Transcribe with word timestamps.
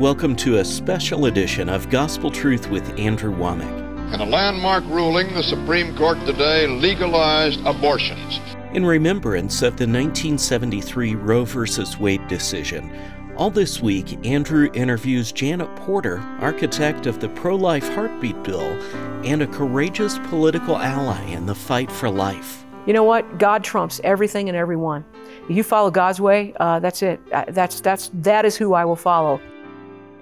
Welcome 0.00 0.34
to 0.36 0.60
a 0.60 0.64
special 0.64 1.26
edition 1.26 1.68
of 1.68 1.90
Gospel 1.90 2.30
Truth 2.30 2.70
with 2.70 2.98
Andrew 2.98 3.36
Wommack. 3.36 4.14
In 4.14 4.20
a 4.22 4.24
landmark 4.24 4.82
ruling, 4.84 5.34
the 5.34 5.42
Supreme 5.42 5.94
Court 5.94 6.16
today 6.24 6.66
legalized 6.66 7.60
abortions. 7.66 8.40
In 8.72 8.86
remembrance 8.86 9.60
of 9.60 9.76
the 9.76 9.84
1973 9.84 11.16
Roe 11.16 11.44
v. 11.44 11.84
Wade 12.00 12.26
decision, 12.28 12.90
all 13.36 13.50
this 13.50 13.82
week, 13.82 14.26
Andrew 14.26 14.70
interviews 14.72 15.32
Janet 15.32 15.68
Porter, 15.76 16.20
architect 16.40 17.04
of 17.04 17.20
the 17.20 17.28
pro 17.28 17.54
life 17.54 17.86
heartbeat 17.92 18.42
bill 18.42 18.80
and 19.22 19.42
a 19.42 19.46
courageous 19.48 20.18
political 20.30 20.78
ally 20.78 21.22
in 21.26 21.44
the 21.44 21.54
fight 21.54 21.92
for 21.92 22.08
life. 22.08 22.64
You 22.86 22.94
know 22.94 23.04
what? 23.04 23.36
God 23.36 23.62
trumps 23.62 24.00
everything 24.02 24.48
and 24.48 24.56
everyone. 24.56 25.04
If 25.46 25.54
you 25.54 25.62
follow 25.62 25.90
God's 25.90 26.22
way, 26.22 26.54
uh, 26.58 26.80
that's 26.80 27.02
it. 27.02 27.20
Uh, 27.30 27.44
that's, 27.48 27.82
that's, 27.82 28.10
that 28.14 28.46
is 28.46 28.56
who 28.56 28.72
I 28.72 28.86
will 28.86 28.96
follow. 28.96 29.42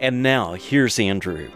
And 0.00 0.22
now, 0.22 0.54
here's 0.54 1.00
Andrew. 1.00 1.50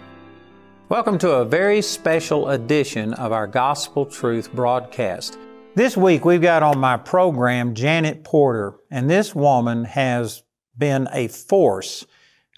Welcome 0.88 1.16
to 1.18 1.30
a 1.30 1.44
very 1.44 1.80
special 1.80 2.48
edition 2.48 3.14
of 3.14 3.30
our 3.30 3.46
Gospel 3.46 4.04
Truth 4.04 4.52
broadcast. 4.52 5.38
This 5.76 5.96
week 5.96 6.24
we've 6.24 6.42
got 6.42 6.64
on 6.64 6.80
my 6.80 6.96
program 6.96 7.72
Janet 7.72 8.24
Porter, 8.24 8.74
and 8.90 9.08
this 9.08 9.32
woman 9.32 9.84
has 9.84 10.42
been 10.76 11.08
a 11.12 11.28
force 11.28 12.04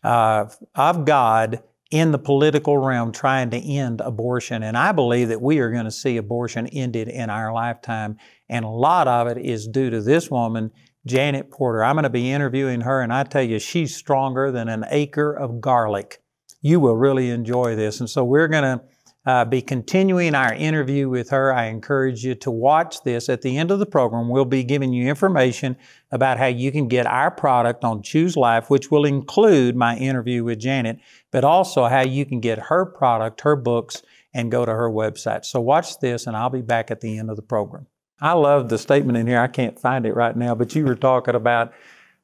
uh, 0.02 0.47
of 0.75 1.05
God 1.05 1.62
in 1.91 2.12
the 2.12 2.19
political 2.19 2.78
realm 2.78 3.12
trying 3.12 3.51
to 3.51 3.59
end 3.59 4.01
abortion. 4.01 4.62
And 4.62 4.78
I 4.78 4.92
believe 4.92 5.28
that 5.28 5.42
we 5.42 5.59
are 5.59 5.70
going 5.70 5.84
to 5.84 5.91
see 5.91 6.16
abortion 6.16 6.66
ended 6.69 7.09
in 7.09 7.28
our 7.28 7.53
lifetime. 7.53 8.16
And 8.48 8.64
a 8.64 8.69
lot 8.69 9.06
of 9.06 9.27
it 9.27 9.37
is 9.37 9.69
due 9.69 9.91
to 9.91 10.01
this 10.01 10.30
woman 10.30 10.70
Janet 11.07 11.51
Porter. 11.51 11.85
I'm 11.85 11.97
going 11.97 12.05
to 12.05 12.11
be 12.11 12.31
interviewing 12.31 12.83
her, 12.83 13.01
and 13.01 13.12
I 13.12 13.25
tell 13.25 13.43
you, 13.43 13.59
she's 13.59 13.95
stronger 13.95 14.51
than 14.51 14.69
an 14.69 14.85
acre 14.91 15.33
of 15.33 15.61
garlic. 15.61 16.23
You 16.62 16.81
will 16.81 16.97
really 16.97 17.31
enjoy 17.31 17.77
this. 17.77 18.01
And 18.01 18.09
so 18.09 18.25
we're 18.25 18.48
going 18.48 18.78
to 18.78 18.84
uh, 19.27 19.45
be 19.45 19.62
continuing 19.62 20.34
our 20.34 20.53
interview 20.53 21.09
with 21.09 21.31
her. 21.31 21.53
I 21.53 21.67
encourage 21.67 22.25
you 22.25 22.34
to 22.37 22.51
watch 22.51 23.03
this. 23.05 23.28
At 23.28 23.43
the 23.43 23.56
end 23.56 23.70
of 23.70 23.78
the 23.78 23.87
program, 23.87 24.28
we'll 24.28 24.45
be 24.45 24.65
giving 24.65 24.93
you 24.93 25.09
information 25.09 25.77
about 26.11 26.39
how 26.39 26.47
you 26.47 26.70
can 26.70 26.89
get 26.89 27.06
our 27.06 27.31
product 27.31 27.84
on 27.84 28.03
Choose 28.03 28.37
Life, 28.37 28.69
which 28.69 28.91
will 28.91 29.05
include 29.05 29.77
my 29.77 29.97
interview 29.97 30.45
with 30.45 30.59
Janet, 30.59 30.98
but 31.31 31.45
also 31.45 31.84
how 31.87 32.03
you 32.03 32.27
can 32.27 32.41
get 32.41 32.59
her 32.59 32.84
product, 32.84 33.43
her 33.43 33.56
books, 33.56 34.03
and 34.34 34.50
go 34.50 34.67
to 34.67 34.73
her 34.73 34.91
website. 34.91 35.45
So 35.45 35.61
watch 35.61 36.00
this, 36.00 36.27
and 36.27 36.37
I'll 36.37 36.50
be 36.50 36.62
back 36.62 36.91
at 36.91 37.00
the 37.00 37.19
end 37.19 37.31
of 37.31 37.37
the 37.37 37.43
program. 37.43 37.87
I 38.20 38.33
love 38.33 38.69
the 38.69 38.79
statement 38.79 39.19
in 39.19 39.27
here. 39.27 39.41
I 39.41 39.48
can't 39.48 39.79
find 39.79 40.07
it 40.07 40.15
right 40.15 40.37
now, 40.37 40.55
but 40.55 40.75
you 40.75 40.84
were 40.84 40.95
talking 40.95 41.34
about 41.34 41.73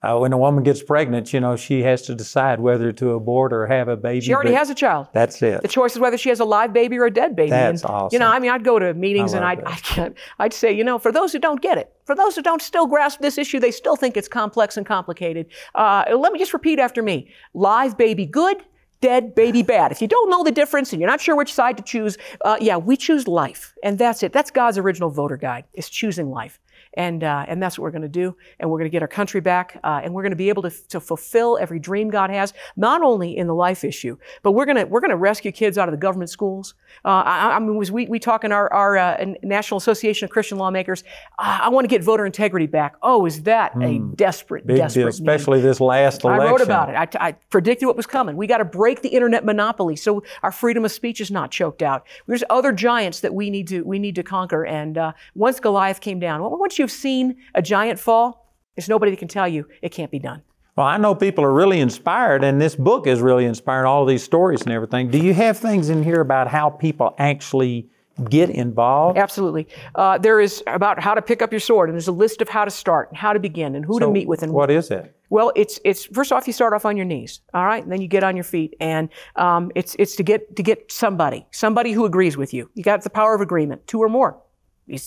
uh, 0.03 0.17
when 0.17 0.33
a 0.33 0.39
woman 0.39 0.65
gets 0.65 0.83
pregnant, 0.83 1.33
you 1.35 1.41
know, 1.41 1.57
she 1.57 1.83
has 1.83 2.03
to 2.03 2.15
decide 2.15 2.59
whether 2.59 2.91
to 2.91 3.11
abort 3.11 3.53
or 3.53 3.67
have 3.67 3.89
a 3.89 3.97
baby. 3.97 4.25
She 4.25 4.33
already 4.33 4.55
has 4.55 4.71
a 4.71 4.75
child. 4.75 5.09
That's 5.13 5.43
it. 5.43 5.61
The 5.61 5.69
choice 5.69 5.93
is 5.93 5.99
whether 5.99 6.17
she 6.17 6.31
has 6.31 6.41
a 6.41 6.45
live 6.45 6.73
baby 6.73 6.97
or 6.97 7.05
a 7.05 7.11
dead 7.11 7.37
baby. 7.37 7.51
That's 7.51 7.83
and, 7.83 7.91
awesome. 7.91 8.15
You 8.15 8.21
know, 8.21 8.29
I 8.29 8.39
mean, 8.39 8.51
I'd 8.51 8.65
go 8.65 8.79
to 8.79 8.95
meetings 8.95 9.35
and 9.35 9.45
I'd, 9.45 9.63
I'd, 9.65 10.15
I'd 10.39 10.53
say, 10.55 10.73
you 10.73 10.85
know, 10.85 10.99
for 10.99 11.13
those 11.13 11.35
who 11.35 11.39
don't 11.39 11.61
get 11.61 11.77
it, 11.77 11.93
for 12.05 12.15
those 12.15 12.35
who 12.35 12.41
don't 12.41 12.63
still 12.63 12.87
grasp 12.87 13.21
this 13.21 13.37
issue, 13.37 13.61
they 13.61 13.71
still 13.71 13.95
think 13.95 14.17
it's 14.17 14.29
complex 14.29 14.79
and 14.79 14.87
complicated. 14.87 15.47
Uh, 15.75 16.05
let 16.17 16.33
me 16.33 16.39
just 16.39 16.55
repeat 16.55 16.79
after 16.79 17.03
me. 17.03 17.29
Live 17.53 17.99
baby 17.99 18.25
good, 18.25 18.65
dead 19.01 19.35
baby 19.35 19.63
bad. 19.63 19.93
If 19.93 20.03
you 20.03 20.09
don't 20.09 20.31
know 20.31 20.45
the 20.45 20.53
difference 20.53 20.93
and 20.93 21.01
you're 21.01 21.11
not 21.11 21.21
sure 21.21 21.37
which 21.37 21.53
side 21.53 21.77
to 21.77 21.83
choose, 21.83 22.19
uh, 22.45 22.57
yeah, 22.61 22.77
we 22.77 22.97
choose 22.97 23.27
life. 23.27 23.75
And 23.83 23.99
that's 23.99 24.23
it. 24.23 24.33
That's 24.33 24.51
God's 24.51 24.79
original 24.79 25.11
voter 25.11 25.37
guide, 25.37 25.65
is 25.75 25.89
choosing 25.89 26.31
life. 26.31 26.59
And, 26.95 27.23
uh, 27.23 27.45
and 27.47 27.63
that's 27.63 27.79
what 27.79 27.85
we're 27.85 27.91
going 27.91 28.03
to 28.03 28.09
do. 28.09 28.37
And 28.59 28.71
we're 28.71 28.79
going 28.79 28.91
to 28.91 28.93
get 28.93 29.03
our 29.03 29.09
country 29.09 29.41
back. 29.41 29.79
Uh, 29.85 30.01
and 30.03 30.13
we're 30.13 30.23
going 30.23 30.33
to 30.33 30.37
be 30.37 30.49
able 30.49 30.63
to, 30.63 30.71
to 30.89 31.01
fulfill 31.01 31.59
every 31.61 31.79
dream 31.79 32.11
God 32.11 32.31
has, 32.31 32.53
not 32.77 33.03
only 33.03 33.37
in 33.37 33.47
the 33.47 33.55
life 33.55 33.85
issue, 33.85 34.17
but 34.43 34.53
we're 34.53 34.65
going 34.65 34.77
to, 34.77 34.85
we're 34.85 35.01
going 35.01 35.11
to 35.11 35.17
rescue 35.17 35.53
kids 35.53 35.79
out 35.79 35.89
of 35.89 35.93
the 35.93 35.99
government 35.99 36.31
schools. 36.31 36.75
Uh, 37.05 37.23
I, 37.25 37.57
I, 37.57 37.59
mean, 37.59 37.77
was 37.77 37.93
we, 37.93 38.07
we 38.07 38.19
talk 38.19 38.45
in 38.45 38.53
our, 38.53 38.73
our 38.73 38.97
uh, 38.97 39.25
National 39.43 39.79
Association 39.79 40.25
of 40.25 40.31
Christian 40.31 40.59
Lawmakers, 40.59 41.05
I 41.39 41.69
want 41.69 41.85
to 41.85 41.89
get 41.89 42.03
voter 42.03 42.27
integrity 42.27 42.67
back. 42.67 42.97
Oh, 43.03 43.27
is 43.27 43.43
that 43.45 43.75
mm. 43.75 43.85
a 43.85 43.99
hmm. 43.99 44.15
desperate, 44.15 44.67
Big 44.67 44.79
desperate 44.79 45.03
deal, 45.03 45.09
especially 45.09 45.59
need. 45.59 45.67
this 45.67 45.81
last 45.81 46.25
election. 46.25 46.47
I 46.47 46.51
wrote 46.51 46.61
about 46.61 46.91
it. 46.91 46.97
I, 46.97 47.29
I 47.29 47.33
predicted 47.33 47.87
what 47.87 47.97
was 47.97 48.07
coming. 48.07 48.37
We 48.37 48.47
got 48.47 48.59
to 48.59 48.65
break 48.65 49.03
the 49.03 49.09
internet 49.09 49.45
monopoly 49.45 49.97
so 49.97 50.23
our 50.43 50.53
freedom 50.53 50.85
of 50.85 50.93
speech 50.93 51.21
is 51.21 51.31
not 51.31 51.51
choked 51.51 51.83
out. 51.83 52.07
There's 52.27 52.45
other 52.51 52.73
giants 52.73 53.21
that 53.21 53.35
we 53.35 53.51
need 53.51 53.69
to, 53.69 53.83
we 53.83 53.99
need 53.99 54.15
to 54.17 54.23
conquer. 54.23 54.65
And 54.65 54.99
uh, 54.99 55.13
once 55.35 55.61
Goliath 55.61 56.01
came 56.01 56.19
down, 56.19 56.43
once 56.43 56.79
you've 56.81 56.91
seen 56.91 57.37
a 57.55 57.63
giant 57.63 58.01
fall, 58.01 58.53
there's 58.75 58.89
nobody 58.89 59.13
that 59.13 59.19
can 59.19 59.29
tell 59.29 59.47
you 59.47 59.69
it 59.83 59.91
can't 59.91 60.11
be 60.11 60.19
done. 60.19 60.43
Well, 60.77 60.87
I 60.87 60.97
know 60.97 61.15
people 61.15 61.45
are 61.45 61.53
really 61.53 61.81
inspired, 61.81 62.43
and 62.43 62.61
this 62.61 62.75
book 62.75 63.07
is 63.07 63.21
really 63.21 63.45
inspired, 63.45 63.87
all 63.87 64.07
these 64.07 64.23
stories 64.23 64.63
and 64.63 64.73
everything. 64.73 65.11
Do 65.11 65.19
you 65.19 65.35
have 65.35 65.59
things 65.59 65.91
in 65.91 66.03
here 66.03 66.21
about 66.21 66.49
how 66.49 66.71
people 66.71 67.15
actually 67.19 67.91
get 68.31 68.51
involved? 68.51 69.19
Absolutely. 69.19 69.69
Uh, 69.95 70.17
there 70.19 70.41
is 70.41 70.63
about 70.67 71.01
how 71.01 71.15
to 71.15 71.21
pick 71.21 71.43
up 71.43 71.53
your 71.53 71.61
sword, 71.61 71.89
and 71.91 71.97
there's 71.97 72.09
a 72.09 72.13
list 72.13 72.41
of 72.41 72.49
how 72.49 72.65
to 72.65 72.71
start, 72.71 73.11
and 73.11 73.19
how 73.19 73.33
to 73.33 73.41
begin, 73.41 73.75
and 73.75 73.85
who 73.85 73.95
so 73.95 74.07
to 74.07 74.11
meet 74.11 74.27
with. 74.27 74.43
And 74.43 74.53
what 74.53 74.71
is 74.71 74.91
it? 74.91 75.15
Well, 75.29 75.53
it's 75.55 75.79
it's 75.85 76.07
first 76.07 76.33
off 76.33 76.47
you 76.47 76.53
start 76.53 76.73
off 76.73 76.87
on 76.87 76.97
your 76.97 77.07
knees, 77.07 77.41
all 77.53 77.65
right, 77.65 77.83
and 77.83 77.93
then 77.93 78.01
you 78.01 78.09
get 78.09 78.25
on 78.25 78.37
your 78.37 78.45
feet, 78.45 78.75
and 78.81 79.09
um, 79.37 79.71
it's 79.75 79.95
it's 79.99 80.17
to 80.17 80.23
get 80.23 80.57
to 80.57 80.63
get 80.63 80.91
somebody, 80.91 81.47
somebody 81.51 81.93
who 81.93 82.05
agrees 82.05 82.37
with 82.37 82.55
you. 82.55 82.71
You 82.75 82.83
got 82.83 83.03
the 83.03 83.11
power 83.11 83.35
of 83.35 83.41
agreement, 83.41 83.87
two 83.87 84.03
or 84.03 84.09
more. 84.09 84.41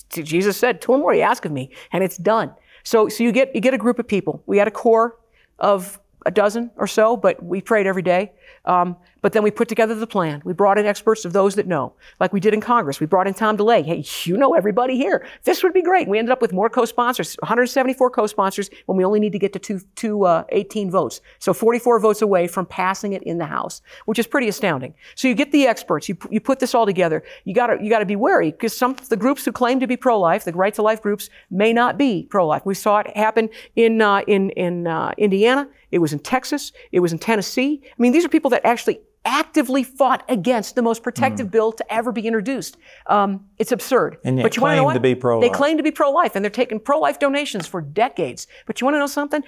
Jesus 0.09 0.57
said, 0.57 0.81
two 0.81 0.93
or 0.93 0.97
more 0.97 1.13
you 1.13 1.21
ask 1.21 1.45
of 1.45 1.51
me, 1.51 1.71
and 1.91 2.03
it's 2.03 2.17
done. 2.17 2.53
So, 2.83 3.07
so 3.09 3.23
you 3.23 3.31
get, 3.31 3.53
you 3.55 3.61
get 3.61 3.73
a 3.73 3.77
group 3.77 3.99
of 3.99 4.07
people. 4.07 4.43
We 4.45 4.57
had 4.57 4.67
a 4.67 4.71
core 4.71 5.17
of 5.59 5.99
a 6.25 6.31
dozen 6.31 6.71
or 6.77 6.87
so, 6.87 7.17
but 7.17 7.43
we 7.43 7.61
prayed 7.61 7.85
every 7.87 8.01
day. 8.01 8.31
Um, 8.65 8.97
but 9.21 9.31
then 9.31 9.41
we 9.41 9.51
put 9.51 9.69
together 9.69 9.95
the 9.95 10.05
plan. 10.05 10.41
We 10.43 10.53
brought 10.53 10.77
in 10.77 10.85
experts 10.85 11.23
of 11.23 11.31
those 11.31 11.55
that 11.55 11.65
know, 11.65 11.93
like 12.19 12.33
we 12.33 12.41
did 12.41 12.53
in 12.53 12.59
Congress. 12.59 12.99
We 12.99 13.05
brought 13.05 13.25
in 13.25 13.33
Tom 13.33 13.57
DeLay. 13.57 13.83
Hey, 13.83 14.03
you 14.29 14.37
know 14.37 14.53
everybody 14.53 14.97
here. 14.97 15.25
This 15.43 15.63
would 15.63 15.73
be 15.73 15.81
great. 15.81 16.07
We 16.09 16.19
ended 16.19 16.31
up 16.31 16.41
with 16.41 16.51
more 16.51 16.69
co-sponsors, 16.69 17.35
174 17.39 18.09
co-sponsors, 18.09 18.69
when 18.85 18.97
we 18.97 19.05
only 19.05 19.21
need 19.21 19.31
to 19.31 19.39
get 19.39 19.53
to 19.53 19.59
two, 19.59 19.79
two 19.95 20.25
uh, 20.25 20.43
18 20.49 20.91
votes. 20.91 21.21
So 21.39 21.53
44 21.53 21.99
votes 21.99 22.21
away 22.21 22.47
from 22.47 22.65
passing 22.65 23.13
it 23.13 23.23
in 23.23 23.37
the 23.37 23.45
House, 23.45 23.81
which 24.05 24.19
is 24.19 24.27
pretty 24.27 24.49
astounding. 24.49 24.93
So 25.15 25.29
you 25.29 25.35
get 25.35 25.53
the 25.53 25.67
experts. 25.67 26.09
You, 26.09 26.17
you 26.29 26.41
put 26.41 26.59
this 26.59 26.75
all 26.75 26.85
together. 26.85 27.23
You 27.45 27.53
got 27.53 27.67
to 27.67 27.81
you 27.81 27.89
got 27.89 27.99
to 27.99 28.05
be 28.05 28.17
wary 28.17 28.51
because 28.51 28.75
some 28.75 28.95
the 29.09 29.17
groups 29.17 29.45
who 29.45 29.51
claim 29.53 29.79
to 29.79 29.87
be 29.87 29.95
pro-life, 29.95 30.43
the 30.43 30.51
right 30.51 30.73
to 30.73 30.81
life 30.81 31.01
groups, 31.01 31.29
may 31.49 31.71
not 31.71 31.97
be 31.97 32.27
pro-life. 32.29 32.65
We 32.65 32.75
saw 32.75 32.99
it 32.99 33.15
happen 33.15 33.49
in 33.75 34.01
uh, 34.01 34.21
in 34.27 34.49
in 34.51 34.87
uh, 34.87 35.13
Indiana. 35.17 35.67
It 35.91 35.99
was 35.99 36.11
in 36.11 36.19
Texas. 36.19 36.71
It 36.91 37.01
was 37.01 37.13
in 37.13 37.19
Tennessee. 37.19 37.79
I 37.83 38.01
mean, 38.01 38.13
these 38.13 38.25
are 38.25 38.29
people 38.29 38.42
that 38.51 38.65
actually 38.65 38.99
actively 39.25 39.83
fought 39.83 40.23
against 40.27 40.75
the 40.75 40.81
most 40.81 41.01
protective 41.01 41.47
mm. 41.47 41.51
bill 41.51 41.71
to 41.71 41.93
ever 41.93 42.11
be 42.11 42.27
introduced. 42.27 42.77
Um, 43.07 43.45
it's 43.57 43.71
absurd. 43.71 44.17
And 44.23 44.41
but 44.41 44.55
you 44.55 44.61
claim 44.61 44.77
know 44.77 44.83
what? 44.83 44.93
to 44.93 44.99
be 44.99 45.15
pro-life. 45.15 45.49
They 45.49 45.55
claim 45.55 45.77
to 45.77 45.83
be 45.83 45.91
pro-life, 45.91 46.35
and 46.35 46.43
they're 46.43 46.49
taking 46.49 46.79
pro-life 46.79 47.19
donations 47.19 47.65
for 47.67 47.81
decades. 47.81 48.47
But 48.65 48.81
you 48.81 48.85
want 48.85 48.95
to 48.95 48.99
know 48.99 49.07
something? 49.07 49.43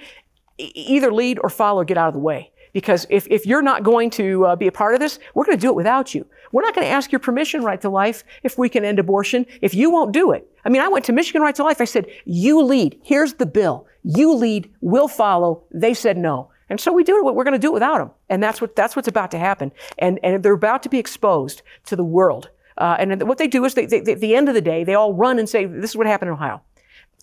E- 0.58 0.72
either 0.74 1.12
lead 1.12 1.38
or 1.42 1.50
follow 1.50 1.82
or 1.82 1.84
get 1.84 1.98
out 1.98 2.08
of 2.08 2.14
the 2.14 2.20
way. 2.20 2.52
Because 2.72 3.06
if, 3.08 3.26
if 3.30 3.46
you're 3.46 3.62
not 3.62 3.82
going 3.82 4.10
to 4.10 4.44
uh, 4.46 4.56
be 4.56 4.66
a 4.66 4.72
part 4.72 4.92
of 4.92 5.00
this, 5.00 5.18
we're 5.34 5.44
going 5.44 5.56
to 5.56 5.60
do 5.60 5.70
it 5.70 5.76
without 5.76 6.14
you. 6.14 6.26
We're 6.52 6.62
not 6.62 6.74
going 6.74 6.86
to 6.86 6.90
ask 6.90 7.10
your 7.10 7.20
permission 7.20 7.62
right 7.62 7.80
to 7.80 7.88
life 7.88 8.22
if 8.42 8.58
we 8.58 8.68
can 8.68 8.84
end 8.84 8.98
abortion, 8.98 9.46
if 9.62 9.74
you 9.74 9.90
won't 9.90 10.12
do 10.12 10.32
it. 10.32 10.46
I 10.64 10.68
mean, 10.68 10.82
I 10.82 10.88
went 10.88 11.04
to 11.06 11.12
Michigan 11.12 11.40
Right 11.40 11.54
to 11.54 11.64
Life. 11.64 11.80
I 11.80 11.84
said, 11.86 12.06
you 12.26 12.62
lead. 12.62 12.98
Here's 13.02 13.34
the 13.34 13.46
bill. 13.46 13.86
You 14.04 14.34
lead. 14.34 14.70
We'll 14.80 15.08
follow. 15.08 15.64
They 15.72 15.94
said 15.94 16.18
no. 16.18 16.50
And 16.68 16.80
so 16.80 16.92
we 16.92 17.04
do 17.04 17.16
it. 17.18 17.34
We're 17.34 17.44
going 17.44 17.52
to 17.52 17.58
do 17.58 17.70
it 17.70 17.74
without 17.74 17.98
them. 17.98 18.10
And 18.28 18.42
that's 18.42 18.60
what, 18.60 18.74
that's 18.74 18.96
what's 18.96 19.08
about 19.08 19.30
to 19.32 19.38
happen. 19.38 19.72
And, 19.98 20.18
and 20.22 20.42
they're 20.42 20.52
about 20.52 20.82
to 20.84 20.88
be 20.88 20.98
exposed 20.98 21.62
to 21.86 21.96
the 21.96 22.04
world. 22.04 22.50
Uh, 22.76 22.96
and 22.98 23.22
what 23.26 23.38
they 23.38 23.48
do 23.48 23.64
is 23.64 23.74
they, 23.74 23.86
they, 23.86 23.98
at 23.98 24.20
the 24.20 24.34
end 24.34 24.48
of 24.48 24.54
the 24.54 24.60
day, 24.60 24.84
they 24.84 24.94
all 24.94 25.14
run 25.14 25.38
and 25.38 25.48
say, 25.48 25.64
this 25.64 25.90
is 25.90 25.96
what 25.96 26.06
happened 26.06 26.28
in 26.28 26.34
Ohio. 26.34 26.60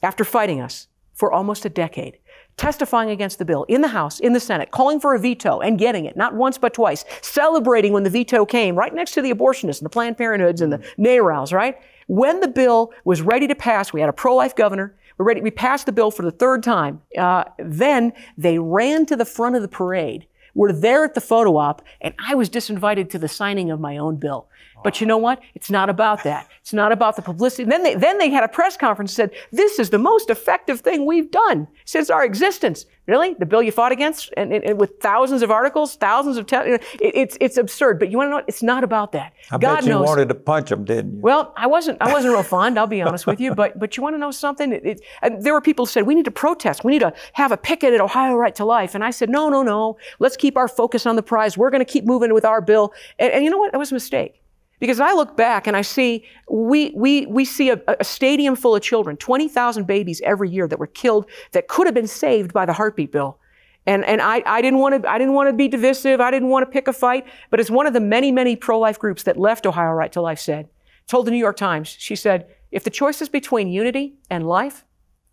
After 0.02 0.24
fighting 0.24 0.62
us 0.62 0.88
for 1.14 1.31
almost 1.31 1.66
a 1.66 1.70
decade, 1.70 2.18
testifying 2.58 3.09
against 3.09 3.38
the 3.38 3.46
bill 3.46 3.64
in 3.66 3.81
the 3.81 3.88
House, 3.90 4.20
in 4.20 4.34
the 4.34 4.40
Senate, 4.40 4.72
calling 4.72 5.00
for 5.00 5.13
a 5.13 5.19
veto 5.19 5.60
and 5.60 5.78
getting 5.78 6.06
it, 6.06 6.18
not 6.18 6.34
once 6.34 6.57
but 6.57 6.74
twice, 6.74 7.06
celebrating 7.22 7.94
when 7.94 8.04
the 8.04 8.10
veto 8.10 8.45
came 8.45 8.75
right 8.75 8.94
next 8.94 9.12
to 9.12 9.22
the 9.22 9.31
abortionists 9.31 9.80
and 9.80 9.86
the 9.86 9.90
Planned 9.90 10.18
Parenthoods 10.18 10.62
and 10.62 10.74
the 10.74 10.80
NARALs, 10.98 11.54
right? 11.54 11.78
When 12.07 12.40
the 12.40 12.48
bill 12.48 12.92
was 13.06 13.22
ready 13.22 13.48
to 13.48 13.56
pass, 13.56 13.94
we 13.94 14.00
had 14.01 14.10
a 14.10 14.13
pro-life 14.13 14.56
governor 14.56 14.95
we're 15.18 15.25
ready. 15.25 15.42
We 15.42 15.51
passed 15.51 15.86
the 15.86 15.92
bill 15.92 16.12
for 16.12 16.24
the 16.24 16.31
third 16.31 16.63
time. 16.63 17.01
Uh, 17.18 17.45
then 17.57 18.13
they 18.38 18.60
ran 18.60 19.06
to 19.07 19.15
the 19.15 19.25
front 19.25 19.56
of 19.56 19.62
the 19.62 19.68
parade. 19.68 20.27
We're 20.56 20.71
there 20.71 21.04
at 21.04 21.15
the 21.15 21.21
photo 21.21 21.57
op, 21.57 21.81
and 22.00 22.13
I 22.19 22.36
was 22.36 22.50
disinvited 22.50 23.10
to 23.12 23.19
the 23.19 23.27
signing 23.27 23.71
of 23.71 23.80
my 23.80 23.98
own 23.98 24.18
bill. 24.18 24.48
But 24.83 25.01
you 25.01 25.07
know 25.07 25.18
what? 25.18 25.41
It's 25.56 25.69
not 25.71 25.89
about 25.89 26.24
that. 26.24 26.47
It's 26.62 26.74
not 26.74 26.91
about 26.91 27.15
the 27.15 27.21
publicity. 27.21 27.63
Then 27.63 27.83
they, 27.83 27.95
then 27.95 28.18
they 28.18 28.30
had 28.30 28.44
a 28.44 28.47
press 28.47 28.77
conference 28.77 29.18
and 29.18 29.31
said, 29.31 29.39
this 29.51 29.80
is 29.80 29.89
the 29.89 30.00
most 30.00 30.30
effective 30.30 30.81
thing 30.81 31.06
we've 31.06 31.31
done 31.31 31.68
since 31.85 32.09
our 32.09 32.24
existence. 32.24 32.85
Really? 33.06 33.33
The 33.33 33.45
bill 33.45 33.62
you 33.62 33.74
fought 33.74 33.91
against 33.91 34.31
and, 34.38 34.53
and, 34.53 34.63
and 34.63 34.80
with 34.80 34.91
thousands 35.01 35.41
of 35.41 35.51
articles, 35.51 35.97
thousands 35.97 36.38
of, 36.38 36.45
te- 36.45 36.56
it, 36.56 36.83
it's, 37.01 37.38
it's 37.41 37.57
absurd. 37.57 38.00
But 38.00 38.09
you 38.09 38.18
want 38.18 38.27
to 38.27 38.30
know 38.30 38.35
what? 38.38 38.45
It's 38.47 38.63
not 38.63 38.81
about 38.81 39.12
that. 39.12 39.33
I 39.51 39.57
God 39.57 39.75
bet 39.75 39.83
you 39.83 39.89
knows. 39.89 40.06
wanted 40.07 40.30
to 40.30 40.35
punch 40.35 40.69
them, 40.69 40.85
didn't 40.85 41.15
you? 41.15 41.19
Well, 41.21 41.53
I 41.57 41.68
wasn't. 41.68 41.97
I 42.01 42.13
wasn't 42.13 42.33
real 42.33 42.44
fond. 42.44 42.80
I'll 42.80 42.88
be 42.88 43.01
honest 43.01 43.27
with 43.27 43.41
you. 43.41 43.53
But 43.56 43.77
but 43.77 43.97
you 43.97 44.03
want 44.03 44.13
to 44.13 44.19
know 44.19 44.31
something? 44.31 44.71
It, 44.71 44.85
it, 44.85 45.01
and 45.21 45.44
there 45.44 45.51
were 45.51 45.59
people 45.59 45.85
who 45.85 45.91
said 45.91 46.07
we 46.07 46.15
need 46.15 46.24
to 46.24 46.31
protest. 46.31 46.85
We 46.85 46.94
need 46.94 47.00
to 47.00 47.13
have 47.33 47.51
a 47.51 47.57
picket 47.57 47.94
at 47.94 48.00
Ohio 48.00 48.35
Right 48.35 48.56
to 48.56 48.63
Life. 48.63 48.95
And 48.95 49.03
I 49.03 49.12
said 49.12 49.30
no, 49.30 49.50
no, 49.50 49.63
no. 49.63 49.97
Let's 50.19 50.38
keep 50.38 50.56
our 50.56 50.69
focus 50.69 51.06
on 51.06 51.18
the 51.18 51.24
prize. 51.24 51.57
We're 51.57 51.71
going 51.71 51.85
to 51.85 51.91
keep 51.91 52.06
moving 52.06 52.33
with 52.33 52.45
our 52.45 52.62
bill. 52.62 52.94
And, 53.19 53.33
and 53.33 53.44
you 53.44 53.50
know 53.50 53.57
what? 53.57 53.74
It 53.74 53.77
was 53.77 53.91
a 53.91 53.95
mistake. 53.95 54.39
Because 54.83 55.00
I 55.00 55.13
look 55.13 55.38
back 55.38 55.65
and 55.65 55.77
I 55.77 55.81
see 55.81 56.25
we 56.50 56.91
we 56.94 57.25
we 57.27 57.45
see 57.45 57.69
a, 57.69 57.81
a 57.88 58.03
stadium 58.03 58.53
full 58.57 58.75
of 58.75 58.81
children, 58.81 59.15
twenty 59.15 59.47
thousand 59.47 59.88
babies 59.88 60.19
every 60.25 60.50
year 60.50 60.68
that 60.68 60.77
were 60.77 60.88
killed 60.88 61.25
that 61.53 61.69
could 61.69 61.88
have 61.88 61.94
been 61.94 62.06
saved 62.06 62.51
by 62.51 62.65
the 62.65 62.74
heartbeat 62.74 63.13
bill. 63.13 63.39
And, 63.85 64.03
and 64.03 64.21
I, 64.21 64.44
I 64.45 64.62
didn't 64.62 64.80
want 64.80 65.01
to, 65.01 65.09
I 65.09 65.18
didn't 65.18 65.35
want 65.35 65.47
to 65.47 65.53
be 65.53 65.69
divisive. 65.69 66.19
I 66.19 66.31
didn't 66.31 66.50
want 66.50 66.65
to 66.65 66.69
pick 66.69 66.89
a 66.89 66.94
fight. 66.94 67.25
But 67.50 67.62
as 67.62 67.71
one 67.71 67.88
of 67.88 67.94
the 67.94 68.01
many, 68.01 68.30
many 68.30 68.57
pro-life 68.57 69.00
groups 69.00 69.24
that 69.24 69.38
left 69.38 69.65
Ohio 69.65 69.91
Right 69.91 70.12
to 70.12 70.21
Life 70.21 70.39
said, 70.39 70.68
told 71.07 71.27
the 71.27 71.31
New 71.31 71.38
York 71.38 71.56
Times, 71.56 71.88
she 71.88 72.18
said, 72.18 72.47
if 72.71 72.83
the 72.83 72.89
choice 72.89 73.21
is 73.21 73.30
between 73.30 73.69
unity 73.69 74.15
and 74.30 74.45
life, 74.45 74.83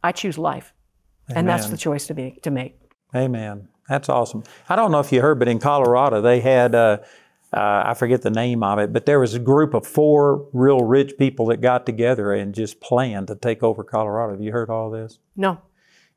I 0.04 0.12
choose 0.12 0.38
life. 0.38 0.72
And 1.34 1.48
that's 1.48 1.66
the 1.68 1.76
choice 1.76 2.06
to, 2.06 2.14
be, 2.14 2.38
to 2.42 2.52
make. 2.52 2.78
Amen. 3.16 3.66
That's 3.88 4.08
awesome. 4.08 4.44
I 4.68 4.76
don't 4.76 4.92
know 4.92 5.00
if 5.00 5.10
you 5.10 5.20
heard, 5.20 5.40
but 5.40 5.48
in 5.48 5.58
Colorado, 5.58 6.20
they 6.20 6.38
had, 6.38 6.76
uh, 6.76 6.98
uh, 7.52 7.82
I 7.86 7.94
forget 7.94 8.22
the 8.22 8.30
name 8.30 8.62
of 8.62 8.78
it, 8.78 8.92
but 8.92 9.06
there 9.06 9.18
was 9.18 9.34
a 9.34 9.40
group 9.40 9.74
of 9.74 9.86
four 9.86 10.48
real 10.52 10.84
rich 10.84 11.14
people 11.18 11.46
that 11.46 11.60
got 11.60 11.84
together 11.84 12.32
and 12.32 12.54
just 12.54 12.80
planned 12.80 13.26
to 13.28 13.34
take 13.34 13.62
over 13.62 13.82
Colorado. 13.82 14.32
Have 14.32 14.42
you 14.42 14.52
heard 14.52 14.70
all 14.70 14.90
this? 14.90 15.18
No. 15.36 15.60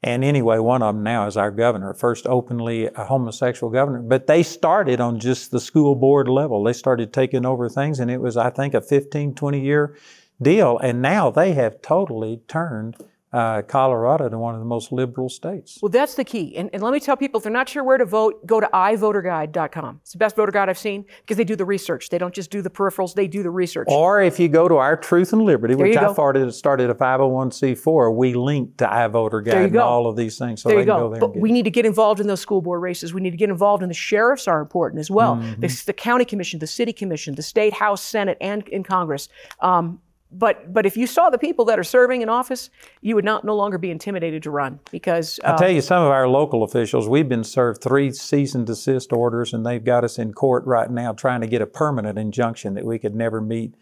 And 0.04 0.24
anyway, 0.24 0.60
one 0.60 0.84
of 0.84 0.94
them 0.94 1.04
now 1.04 1.28
is 1.28 1.38
our 1.38 1.50
governor, 1.50 1.94
first 1.94 2.28
openly 2.28 2.88
a 2.88 3.06
homosexual 3.06 3.72
governor. 3.72 4.02
But 4.02 4.28
they 4.28 4.44
started 4.44 5.00
on 5.00 5.20
just 5.20 5.50
the 5.50 5.62
school 5.62 5.96
board 5.96 6.28
level. 6.28 6.62
They 6.62 6.74
started 6.74 7.14
taking 7.14 7.46
over 7.46 7.70
things, 7.70 8.00
and 8.00 8.12
it 8.12 8.20
was, 8.20 8.36
I 8.36 8.50
think, 8.50 8.74
a 8.74 8.82
15, 8.82 9.34
20 9.34 9.62
year 9.62 9.96
deal. 10.42 10.78
And 10.78 11.02
now 11.02 11.32
they 11.32 11.54
have 11.54 11.82
totally 11.82 12.42
turned 12.50 12.98
uh, 13.34 13.64
Colorado 13.64 14.30
to 14.30 14.38
one 14.38 14.54
of 14.54 14.60
the 14.60 14.66
most 14.66 14.92
liberal 14.92 15.28
states. 15.28 15.80
Well, 15.82 15.90
that's 15.90 16.14
the 16.14 16.24
key. 16.24 16.56
And, 16.56 16.70
and 16.72 16.84
let 16.84 16.94
me 16.94 17.00
tell 17.00 17.18
people, 17.18 17.40
if 17.40 17.44
they're 17.44 17.52
not 17.52 17.68
sure 17.68 17.84
where 17.84 17.98
to 17.98 18.06
vote, 18.06 18.46
go 18.46 18.60
to 18.60 18.70
ivoterguide.com. 18.72 20.00
It's 20.04 20.12
the 20.12 20.20
best 20.20 20.36
voter 20.36 20.52
guide 20.52 20.70
I've 20.70 20.78
seen 20.78 21.06
because 21.22 21.38
they 21.38 21.44
do 21.44 21.56
the 21.56 21.66
research. 21.66 22.10
They 22.10 22.20
don't 22.20 22.34
just 22.34 22.52
do 22.52 22.62
the 22.62 22.70
peripherals, 22.70 23.16
they 23.16 23.28
do 23.28 23.42
the 23.42 23.50
research. 23.50 23.88
Or 23.90 24.22
if 24.22 24.40
you 24.40 24.48
go 24.48 24.68
to 24.68 24.76
our 24.76 24.96
Truth 24.96 25.34
and 25.34 25.42
Liberty, 25.42 25.74
which 25.74 25.98
I 25.98 26.14
started, 26.14 26.54
started 26.54 26.92
a 26.92 26.94
501c4, 26.94 28.16
we 28.16 28.36
link 28.36 28.78
to 28.78 28.86
iVoter 28.86 29.44
Guide 29.44 29.54
you 29.54 29.64
and 29.66 29.78
all 29.78 30.08
of 30.08 30.16
these 30.16 30.38
things. 30.38 30.62
So 30.62 30.70
there 30.70 30.78
they 30.78 30.82
you 30.84 30.92
can 30.92 31.00
go. 31.00 31.08
go 31.08 31.12
there 31.12 31.20
but 31.20 31.36
we 31.36 31.52
need 31.52 31.64
to 31.64 31.72
get 31.72 31.86
involved 31.86 32.20
in 32.20 32.28
those 32.28 32.42
school 32.42 32.62
board 32.62 32.82
races. 32.82 33.14
We 33.14 33.22
need 33.22 33.32
to 33.32 33.38
get 33.38 33.50
involved 33.50 33.82
in 33.82 33.90
the 33.90 33.96
sheriffs 33.96 34.48
are 34.48 34.62
important 34.62 35.00
as 35.00 35.10
well. 35.10 35.38
Mm-hmm. 35.38 35.62
The, 35.62 35.84
the 35.88 35.94
county 35.94 36.26
commission, 36.26 36.60
the 36.60 36.68
city 36.68 36.94
commission, 36.94 37.34
the 37.36 37.42
state, 37.42 37.74
house, 37.74 38.02
senate, 38.02 38.38
and 38.40 38.68
in 38.68 38.84
Congress. 38.84 39.28
Um, 39.60 40.00
but 40.34 40.74
but 40.74 40.86
if 40.86 40.98
you 40.98 41.08
saw 41.08 41.30
the 41.30 41.38
people 41.38 41.66
that 41.66 41.80
are 41.80 41.84
serving 41.84 42.22
in 42.22 42.30
office, 42.30 42.70
you 43.02 43.16
would 43.16 43.26
not 43.26 43.44
no 43.44 43.56
longer 43.56 43.78
be 43.78 43.92
intimidated 43.92 44.44
to 44.44 44.52
run 44.52 44.80
because 44.92 45.40
I'll 45.44 45.56
uh, 45.56 45.58
tell 45.58 45.70
you, 45.70 45.82
some 45.82 46.04
of 46.04 46.10
our 46.10 46.28
local 46.28 46.64
officials, 46.64 47.08
we've 47.08 47.30
been 47.30 47.44
served 47.44 47.82
three 47.82 48.12
cease 48.12 48.56
and 48.56 48.66
desist 48.66 49.14
orders, 49.14 49.54
and 49.54 49.66
they've 49.66 49.84
got 49.84 50.04
us 50.04 50.18
in 50.18 50.34
court 50.34 50.66
right 50.66 50.90
now 50.90 51.14
trying 51.14 51.42
to 51.42 51.48
get 51.48 51.62
a 51.62 51.68
permanent 51.68 52.18
injunction 52.18 52.74
that 52.74 52.86
we 52.86 53.00
could 53.00 53.16
never 53.16 53.42
meet 53.42 53.76